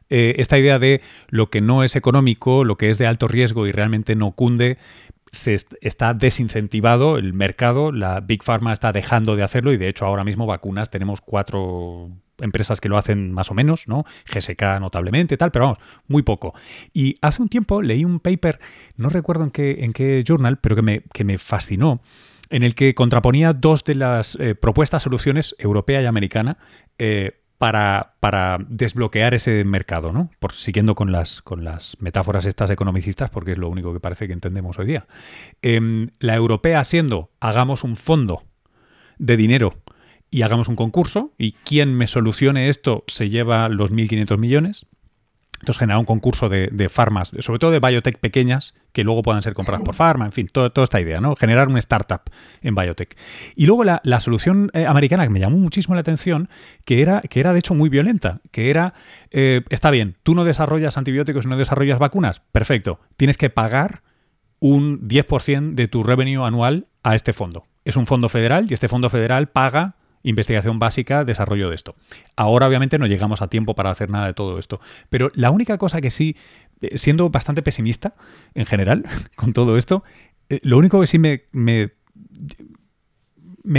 Eh, 0.08 0.36
esta 0.38 0.58
idea 0.58 0.78
de 0.78 1.00
lo 1.28 1.48
que 1.48 1.60
no 1.60 1.84
es 1.84 1.96
económico, 1.96 2.64
lo 2.64 2.76
que 2.76 2.90
es 2.90 2.98
de 2.98 3.06
alto 3.06 3.28
riesgo 3.28 3.66
y 3.66 3.72
realmente 3.72 4.14
no 4.16 4.32
cunde, 4.32 4.78
se 5.32 5.56
está 5.80 6.14
desincentivado 6.14 7.16
el 7.16 7.32
mercado, 7.32 7.92
la 7.92 8.20
Big 8.20 8.42
Pharma 8.42 8.72
está 8.72 8.92
dejando 8.92 9.36
de 9.36 9.42
hacerlo 9.42 9.72
y 9.72 9.76
de 9.76 9.88
hecho 9.88 10.06
ahora 10.06 10.24
mismo 10.24 10.46
vacunas 10.46 10.90
tenemos 10.90 11.20
cuatro 11.20 12.10
empresas 12.40 12.80
que 12.80 12.88
lo 12.88 12.96
hacen 12.96 13.32
más 13.32 13.50
o 13.50 13.54
menos, 13.54 13.86
¿no? 13.86 14.04
GSK 14.32 14.80
notablemente, 14.80 15.36
tal, 15.36 15.50
pero 15.50 15.66
vamos, 15.66 15.78
muy 16.08 16.22
poco. 16.22 16.54
Y 16.92 17.16
hace 17.20 17.42
un 17.42 17.48
tiempo 17.48 17.82
leí 17.82 18.04
un 18.04 18.20
paper, 18.20 18.60
no 18.96 19.08
recuerdo 19.08 19.44
en 19.44 19.50
qué, 19.50 19.84
en 19.84 19.92
qué 19.92 20.24
journal, 20.26 20.58
pero 20.58 20.76
que 20.76 20.82
me, 20.82 21.02
que 21.12 21.24
me 21.24 21.38
fascinó, 21.38 22.00
en 22.48 22.62
el 22.62 22.74
que 22.74 22.94
contraponía 22.94 23.52
dos 23.52 23.84
de 23.84 23.94
las 23.94 24.36
eh, 24.36 24.54
propuestas 24.54 25.02
soluciones, 25.02 25.54
europea 25.58 26.02
y 26.02 26.06
americana, 26.06 26.58
eh, 26.98 27.39
para, 27.60 28.14
para, 28.20 28.56
desbloquear 28.70 29.34
ese 29.34 29.64
mercado, 29.64 30.14
¿no? 30.14 30.30
Siguiendo 30.54 30.94
con 30.94 31.12
las, 31.12 31.42
con 31.42 31.62
las 31.62 31.94
metáforas 32.00 32.46
estas 32.46 32.70
economicistas, 32.70 33.28
porque 33.28 33.52
es 33.52 33.58
lo 33.58 33.68
único 33.68 33.92
que 33.92 34.00
parece 34.00 34.26
que 34.26 34.32
entendemos 34.32 34.78
hoy 34.78 34.86
día. 34.86 35.06
Em, 35.60 36.08
la 36.20 36.34
europea 36.36 36.82
siendo, 36.84 37.28
hagamos 37.38 37.84
un 37.84 37.96
fondo 37.96 38.44
de 39.18 39.36
dinero 39.36 39.74
y 40.30 40.40
hagamos 40.40 40.68
un 40.68 40.76
concurso, 40.76 41.34
y 41.36 41.52
quien 41.52 41.92
me 41.92 42.06
solucione 42.06 42.70
esto 42.70 43.04
se 43.08 43.28
lleva 43.28 43.68
los 43.68 43.92
1.500 43.92 44.38
millones. 44.38 44.86
Entonces 45.60 45.78
generar 45.78 45.98
un 45.98 46.06
concurso 46.06 46.48
de, 46.48 46.88
farmas, 46.88 47.32
sobre 47.40 47.58
todo 47.58 47.70
de 47.70 47.80
biotech 47.80 48.18
pequeñas, 48.18 48.74
que 48.92 49.04
luego 49.04 49.20
puedan 49.22 49.42
ser 49.42 49.52
compradas 49.52 49.84
por 49.84 49.94
farma, 49.94 50.24
en 50.24 50.32
fin, 50.32 50.48
toda 50.48 50.72
esta 50.82 51.00
idea, 51.00 51.20
¿no? 51.20 51.36
Generar 51.36 51.68
una 51.68 51.78
startup 51.78 52.22
en 52.62 52.74
biotech. 52.74 53.16
Y 53.56 53.66
luego 53.66 53.84
la, 53.84 54.20
solución 54.20 54.70
eh, 54.72 54.86
americana 54.86 55.24
que 55.24 55.30
me 55.30 55.38
llamó 55.38 55.58
muchísimo 55.58 55.94
la 55.94 56.00
atención, 56.00 56.48
que 56.86 57.02
era, 57.02 57.20
que 57.20 57.40
era 57.40 57.52
de 57.52 57.58
hecho 57.58 57.74
muy 57.74 57.90
violenta, 57.90 58.40
que 58.50 58.70
era, 58.70 58.94
eh, 59.30 59.62
está 59.68 59.90
bien, 59.90 60.16
tú 60.22 60.34
no 60.34 60.44
desarrollas 60.44 60.96
antibióticos 60.96 61.44
y 61.44 61.48
no 61.48 61.58
desarrollas 61.58 61.98
vacunas, 61.98 62.40
perfecto, 62.52 62.98
tienes 63.18 63.36
que 63.36 63.50
pagar 63.50 64.02
un 64.60 65.08
10% 65.08 65.74
de 65.74 65.88
tu 65.88 66.02
revenue 66.02 66.46
anual 66.46 66.86
a 67.02 67.14
este 67.14 67.34
fondo. 67.34 67.66
Es 67.84 67.96
un 67.96 68.06
fondo 68.06 68.30
federal 68.30 68.66
y 68.70 68.74
este 68.74 68.88
fondo 68.88 69.10
federal 69.10 69.48
paga 69.48 69.96
investigación 70.22 70.78
básica, 70.78 71.24
desarrollo 71.24 71.68
de 71.68 71.74
esto. 71.74 71.94
Ahora 72.36 72.66
obviamente 72.66 72.98
no 72.98 73.06
llegamos 73.06 73.42
a 73.42 73.48
tiempo 73.48 73.74
para 73.74 73.90
hacer 73.90 74.10
nada 74.10 74.26
de 74.26 74.34
todo 74.34 74.58
esto, 74.58 74.80
pero 75.08 75.30
la 75.34 75.50
única 75.50 75.78
cosa 75.78 76.00
que 76.00 76.10
sí, 76.10 76.36
eh, 76.80 76.98
siendo 76.98 77.30
bastante 77.30 77.62
pesimista 77.62 78.14
en 78.54 78.66
general 78.66 79.04
con 79.36 79.52
todo 79.52 79.76
esto, 79.76 80.04
eh, 80.48 80.60
lo 80.62 80.78
único 80.78 81.00
que 81.00 81.06
sí 81.06 81.18
me, 81.18 81.44
me, 81.52 81.92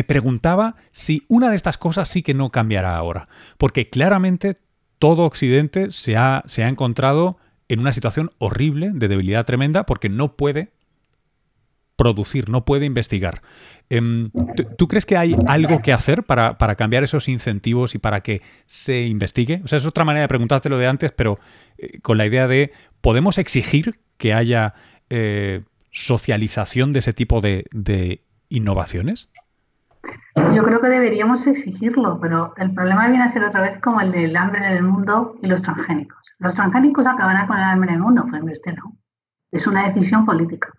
preguntaba 0.04 0.76
si 0.92 1.24
una 1.28 1.50
de 1.50 1.56
estas 1.56 1.78
cosas 1.78 2.08
sí 2.08 2.24
que 2.24 2.34
no 2.34 2.50
cambiará 2.50 2.96
ahora, 2.96 3.28
porque 3.58 3.90
claramente 3.90 4.58
todo 5.00 5.24
Occidente 5.24 5.92
se 5.92 6.16
ha, 6.16 6.44
se 6.46 6.64
ha 6.64 6.70
encontrado 6.70 7.38
en 7.68 7.80
una 7.80 7.94
situación 7.94 8.32
horrible 8.38 8.92
de 8.94 9.08
debilidad 9.08 9.46
tremenda 9.46 9.86
porque 9.86 10.10
no 10.10 10.36
puede 10.36 10.74
producir, 12.02 12.50
no 12.50 12.66
puede 12.66 12.88
investigar. 12.88 13.44
Em, 13.88 14.32
¿tú, 14.76 14.88
crees 14.88 15.06
que 15.06 15.18
hay 15.18 15.36
algo 15.46 15.84
que 15.84 15.94
hacer 15.94 16.24
para, 16.24 16.56
cambiar 16.76 17.04
esos 17.04 17.30
incentivos 17.30 17.94
y 17.94 18.00
para 18.00 18.22
que 18.22 18.42
se 18.66 19.06
investigue? 19.06 19.62
O 19.64 19.68
sea, 19.68 19.78
es 19.78 19.86
otra 19.86 20.04
manera 20.04 20.24
de 20.24 20.28
preguntarte 20.28 20.68
lo 20.68 20.80
de 20.80 20.88
antes, 20.88 21.12
pero 21.12 21.38
eh, 21.78 22.00
con 22.02 22.18
la 22.18 22.26
idea 22.26 22.48
de, 22.48 22.72
¿podemos 23.02 23.38
exigir 23.38 24.00
que 24.18 24.34
haya 24.34 24.74
eh, 25.12 25.62
socialización 25.92 26.92
de 26.92 27.00
ese 27.00 27.14
tipo 27.14 27.40
de, 27.40 28.22
innovaciones? 28.50 29.30
Yo 30.56 30.64
creo 30.64 30.82
que 30.82 30.90
deberíamos 30.90 31.46
exigirlo, 31.46 32.20
pero 32.20 32.56
el 32.58 32.74
problema 32.74 33.08
viene 33.10 33.26
a 33.26 33.30
ser 33.30 33.44
otra 33.44 33.62
vez 33.62 33.78
como 33.80 34.02
el 34.02 34.12
del 34.12 34.36
hambre 34.36 34.66
en 34.66 34.72
el 34.72 34.82
mundo 34.82 35.38
y 35.44 35.48
los 35.48 35.62
transgénicos. 35.62 36.18
¿Los 36.40 36.56
transgénicos 36.56 37.06
acabarán 37.06 37.46
con 37.46 37.58
el 37.58 37.64
hambre 37.64 37.90
en 37.90 37.96
el 37.98 38.02
mundo? 38.02 38.26
Pues 38.28 38.42
este 38.54 38.74
no. 38.74 38.98
Es 39.52 39.68
una 39.68 39.88
decisión 39.88 40.26
política. 40.26 40.74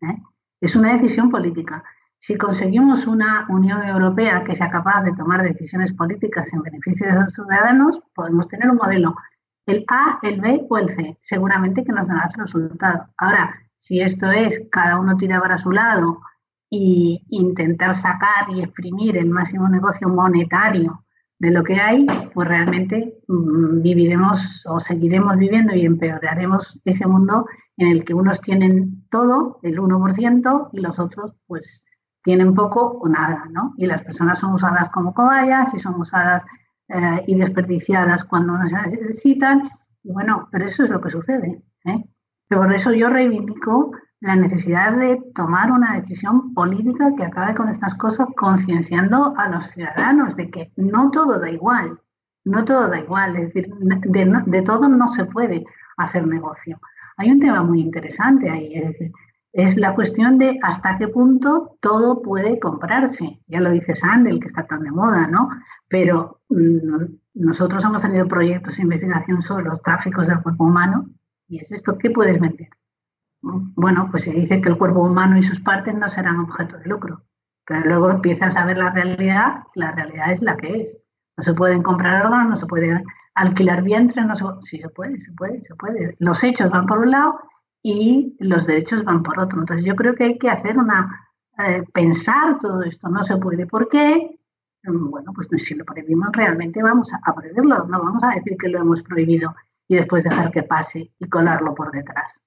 ¿eh? 0.00 0.16
Es 0.60 0.76
una 0.76 0.92
decisión 0.94 1.30
política. 1.30 1.84
Si 2.18 2.36
conseguimos 2.36 3.06
una 3.06 3.46
Unión 3.48 3.82
Europea 3.82 4.44
que 4.44 4.56
sea 4.56 4.70
capaz 4.70 5.02
de 5.02 5.12
tomar 5.12 5.42
decisiones 5.42 5.92
políticas 5.92 6.52
en 6.52 6.62
beneficio 6.62 7.06
de 7.06 7.20
los 7.20 7.34
ciudadanos, 7.34 8.00
podemos 8.14 8.48
tener 8.48 8.70
un 8.70 8.76
modelo, 8.76 9.14
el 9.66 9.84
A, 9.88 10.18
el 10.22 10.40
B 10.40 10.66
o 10.68 10.78
el 10.78 10.88
C, 10.88 11.18
seguramente 11.20 11.84
que 11.84 11.92
nos 11.92 12.08
dará 12.08 12.30
el 12.32 12.44
resultado. 12.44 13.08
Ahora, 13.18 13.54
si 13.76 14.00
esto 14.00 14.30
es 14.30 14.62
cada 14.70 14.98
uno 14.98 15.16
tira 15.16 15.40
para 15.40 15.58
su 15.58 15.70
lado 15.70 16.20
e 16.70 17.20
intentar 17.28 17.94
sacar 17.94 18.50
y 18.54 18.62
exprimir 18.62 19.18
el 19.18 19.28
máximo 19.28 19.68
negocio 19.68 20.08
monetario 20.08 21.03
de 21.38 21.50
lo 21.50 21.64
que 21.64 21.74
hay, 21.74 22.06
pues 22.32 22.48
realmente 22.48 23.18
mm, 23.28 23.82
viviremos 23.82 24.64
o 24.66 24.80
seguiremos 24.80 25.36
viviendo 25.36 25.74
y 25.74 25.84
empeoraremos 25.84 26.80
ese 26.84 27.06
mundo 27.06 27.46
en 27.76 27.88
el 27.88 28.04
que 28.04 28.14
unos 28.14 28.40
tienen 28.40 29.06
todo, 29.10 29.58
el 29.62 29.78
1%, 29.78 30.70
y 30.72 30.80
los 30.80 30.98
otros 30.98 31.32
pues 31.46 31.84
tienen 32.22 32.54
poco 32.54 32.98
o 33.00 33.08
nada, 33.08 33.46
¿no? 33.50 33.74
Y 33.76 33.86
las 33.86 34.02
personas 34.02 34.38
son 34.38 34.54
usadas 34.54 34.90
como 34.90 35.12
cobayas 35.12 35.74
y 35.74 35.78
son 35.78 36.00
usadas 36.00 36.44
eh, 36.88 37.24
y 37.26 37.34
desperdiciadas 37.34 38.24
cuando 38.24 38.56
no 38.56 38.66
se 38.68 38.76
necesitan. 38.76 39.70
Y 40.02 40.12
bueno, 40.12 40.48
pero 40.50 40.66
eso 40.66 40.84
es 40.84 40.90
lo 40.90 41.00
que 41.00 41.10
sucede. 41.10 41.62
¿eh? 41.84 42.04
por 42.48 42.72
eso 42.72 42.92
yo 42.92 43.08
reivindico 43.10 43.92
la 44.24 44.36
necesidad 44.36 44.96
de 44.96 45.22
tomar 45.34 45.70
una 45.70 46.00
decisión 46.00 46.54
política 46.54 47.14
que 47.14 47.24
acabe 47.24 47.54
con 47.54 47.68
estas 47.68 47.94
cosas, 47.96 48.26
concienciando 48.34 49.34
a 49.36 49.50
los 49.50 49.66
ciudadanos 49.66 50.34
de 50.34 50.48
que 50.50 50.72
no 50.76 51.10
todo 51.10 51.38
da 51.38 51.50
igual, 51.50 52.00
no 52.44 52.64
todo 52.64 52.88
da 52.88 53.00
igual, 53.00 53.36
es 53.36 53.52
decir, 53.52 53.70
de, 53.74 54.42
de 54.46 54.62
todo 54.62 54.88
no 54.88 55.08
se 55.08 55.26
puede 55.26 55.66
hacer 55.98 56.26
negocio. 56.26 56.80
Hay 57.18 57.30
un 57.30 57.38
tema 57.38 57.62
muy 57.62 57.82
interesante 57.82 58.48
ahí, 58.48 59.12
es 59.52 59.76
la 59.76 59.94
cuestión 59.94 60.38
de 60.38 60.58
hasta 60.62 60.96
qué 60.96 61.08
punto 61.08 61.76
todo 61.80 62.22
puede 62.22 62.58
comprarse. 62.58 63.42
Ya 63.46 63.60
lo 63.60 63.70
dice 63.70 63.94
Sandel, 63.94 64.40
que 64.40 64.48
está 64.48 64.66
tan 64.66 64.84
de 64.84 64.90
moda, 64.90 65.26
¿no? 65.26 65.50
Pero 65.86 66.40
mm, 66.48 67.04
nosotros 67.34 67.84
hemos 67.84 68.00
tenido 68.00 68.26
proyectos 68.26 68.76
de 68.76 68.84
investigación 68.84 69.42
sobre 69.42 69.64
los 69.66 69.82
tráficos 69.82 70.28
del 70.28 70.40
cuerpo 70.40 70.64
humano 70.64 71.10
y 71.46 71.58
es 71.58 71.70
esto, 71.70 71.98
¿qué 71.98 72.08
puedes 72.10 72.40
vender? 72.40 72.70
Bueno, 73.44 74.08
pues 74.10 74.24
se 74.24 74.32
dice 74.32 74.60
que 74.60 74.70
el 74.70 74.78
cuerpo 74.78 75.02
humano 75.02 75.36
y 75.36 75.42
sus 75.42 75.60
partes 75.60 75.94
no 75.94 76.08
serán 76.08 76.40
objeto 76.40 76.78
de 76.78 76.86
lucro. 76.86 77.22
Pero 77.66 77.80
luego 77.86 78.10
empiezas 78.10 78.56
a 78.56 78.64
ver 78.64 78.78
la 78.78 78.90
realidad, 78.90 79.64
la 79.74 79.92
realidad 79.92 80.32
es 80.32 80.42
la 80.42 80.56
que 80.56 80.82
es. 80.82 80.98
No 81.36 81.44
se 81.44 81.52
pueden 81.52 81.82
comprar 81.82 82.24
órganos, 82.24 82.50
no 82.50 82.56
se 82.56 82.66
pueden 82.66 83.04
alquilar 83.34 83.82
vientre, 83.82 84.24
no 84.24 84.34
se, 84.34 84.44
sí 84.64 84.78
se 84.78 84.88
puede, 84.88 85.20
se 85.20 85.32
puede, 85.32 85.62
se 85.64 85.74
puede. 85.74 86.16
Los 86.18 86.42
hechos 86.42 86.70
van 86.70 86.86
por 86.86 86.98
un 87.00 87.10
lado 87.10 87.40
y 87.82 88.34
los 88.40 88.66
derechos 88.66 89.04
van 89.04 89.22
por 89.22 89.38
otro. 89.38 89.60
Entonces 89.60 89.84
yo 89.84 89.94
creo 89.94 90.14
que 90.14 90.24
hay 90.24 90.38
que 90.38 90.50
hacer 90.50 90.78
una, 90.78 91.28
eh, 91.58 91.84
pensar 91.92 92.58
todo 92.58 92.82
esto, 92.82 93.08
no 93.08 93.22
se 93.24 93.36
puede. 93.36 93.66
¿Por 93.66 93.88
qué? 93.88 94.38
Mm, 94.84 95.10
bueno, 95.10 95.32
pues 95.34 95.48
si 95.62 95.74
lo 95.74 95.84
prohibimos 95.84 96.30
realmente 96.32 96.82
vamos 96.82 97.10
a, 97.12 97.34
prohibirlo, 97.34 97.84
no 97.86 98.02
vamos 98.02 98.22
a 98.24 98.34
decir 98.36 98.56
que 98.56 98.68
lo 98.68 98.80
hemos 98.80 99.02
prohibido 99.02 99.54
y 99.86 99.96
después 99.96 100.24
dejar 100.24 100.50
que 100.50 100.62
pase 100.62 101.12
y 101.18 101.28
colarlo 101.28 101.74
por 101.74 101.90
detrás. 101.92 102.40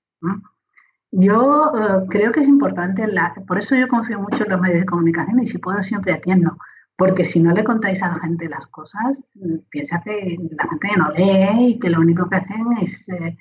Yo 1.20 1.72
eh, 1.76 2.06
creo 2.10 2.32
que 2.32 2.42
es 2.42 2.48
importante, 2.48 3.08
la, 3.08 3.34
por 3.48 3.58
eso 3.58 3.76
yo 3.76 3.88
confío 3.88 4.20
mucho 4.20 4.44
en 4.44 4.52
los 4.52 4.62
medios 4.62 4.82
de 4.82 4.86
comunicación 4.86 5.42
y 5.42 5.48
si 5.48 5.58
puedo 5.58 5.82
siempre 5.82 6.14
atiendo, 6.14 6.60
porque 6.96 7.24
si 7.24 7.40
no 7.40 7.54
le 7.54 7.64
contáis 7.64 8.04
a 8.04 8.10
la 8.10 8.20
gente 8.20 8.48
las 8.48 8.68
cosas, 8.68 9.24
mm, 9.34 9.56
piensa 9.68 10.00
que 10.06 10.38
la 10.52 10.70
gente 10.70 10.90
no 10.96 11.10
lee 11.10 11.70
y 11.70 11.80
que 11.80 11.90
lo 11.90 12.02
único 12.02 12.30
que 12.30 12.36
hacen 12.36 12.68
es, 12.80 13.10
eh, 13.10 13.36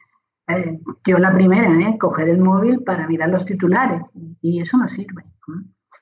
eh, 0.49 0.81
yo 1.07 1.19
la 1.19 1.35
primera, 1.35 1.71
¿eh? 1.87 1.99
coger 1.99 2.31
el 2.31 2.39
móvil 2.39 2.83
para 2.83 3.07
mirar 3.07 3.29
los 3.29 3.45
titulares 3.45 4.07
y 4.41 4.62
eso 4.62 4.79
no 4.79 4.89
sirve. 4.89 5.25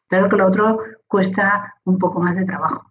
Claro 0.07 0.29
que 0.29 0.37
lo 0.37 0.47
otro 0.47 0.79
cuesta 1.09 1.75
un 1.83 1.99
poco 1.99 2.21
más 2.21 2.37
de 2.37 2.45
trabajo. 2.45 2.89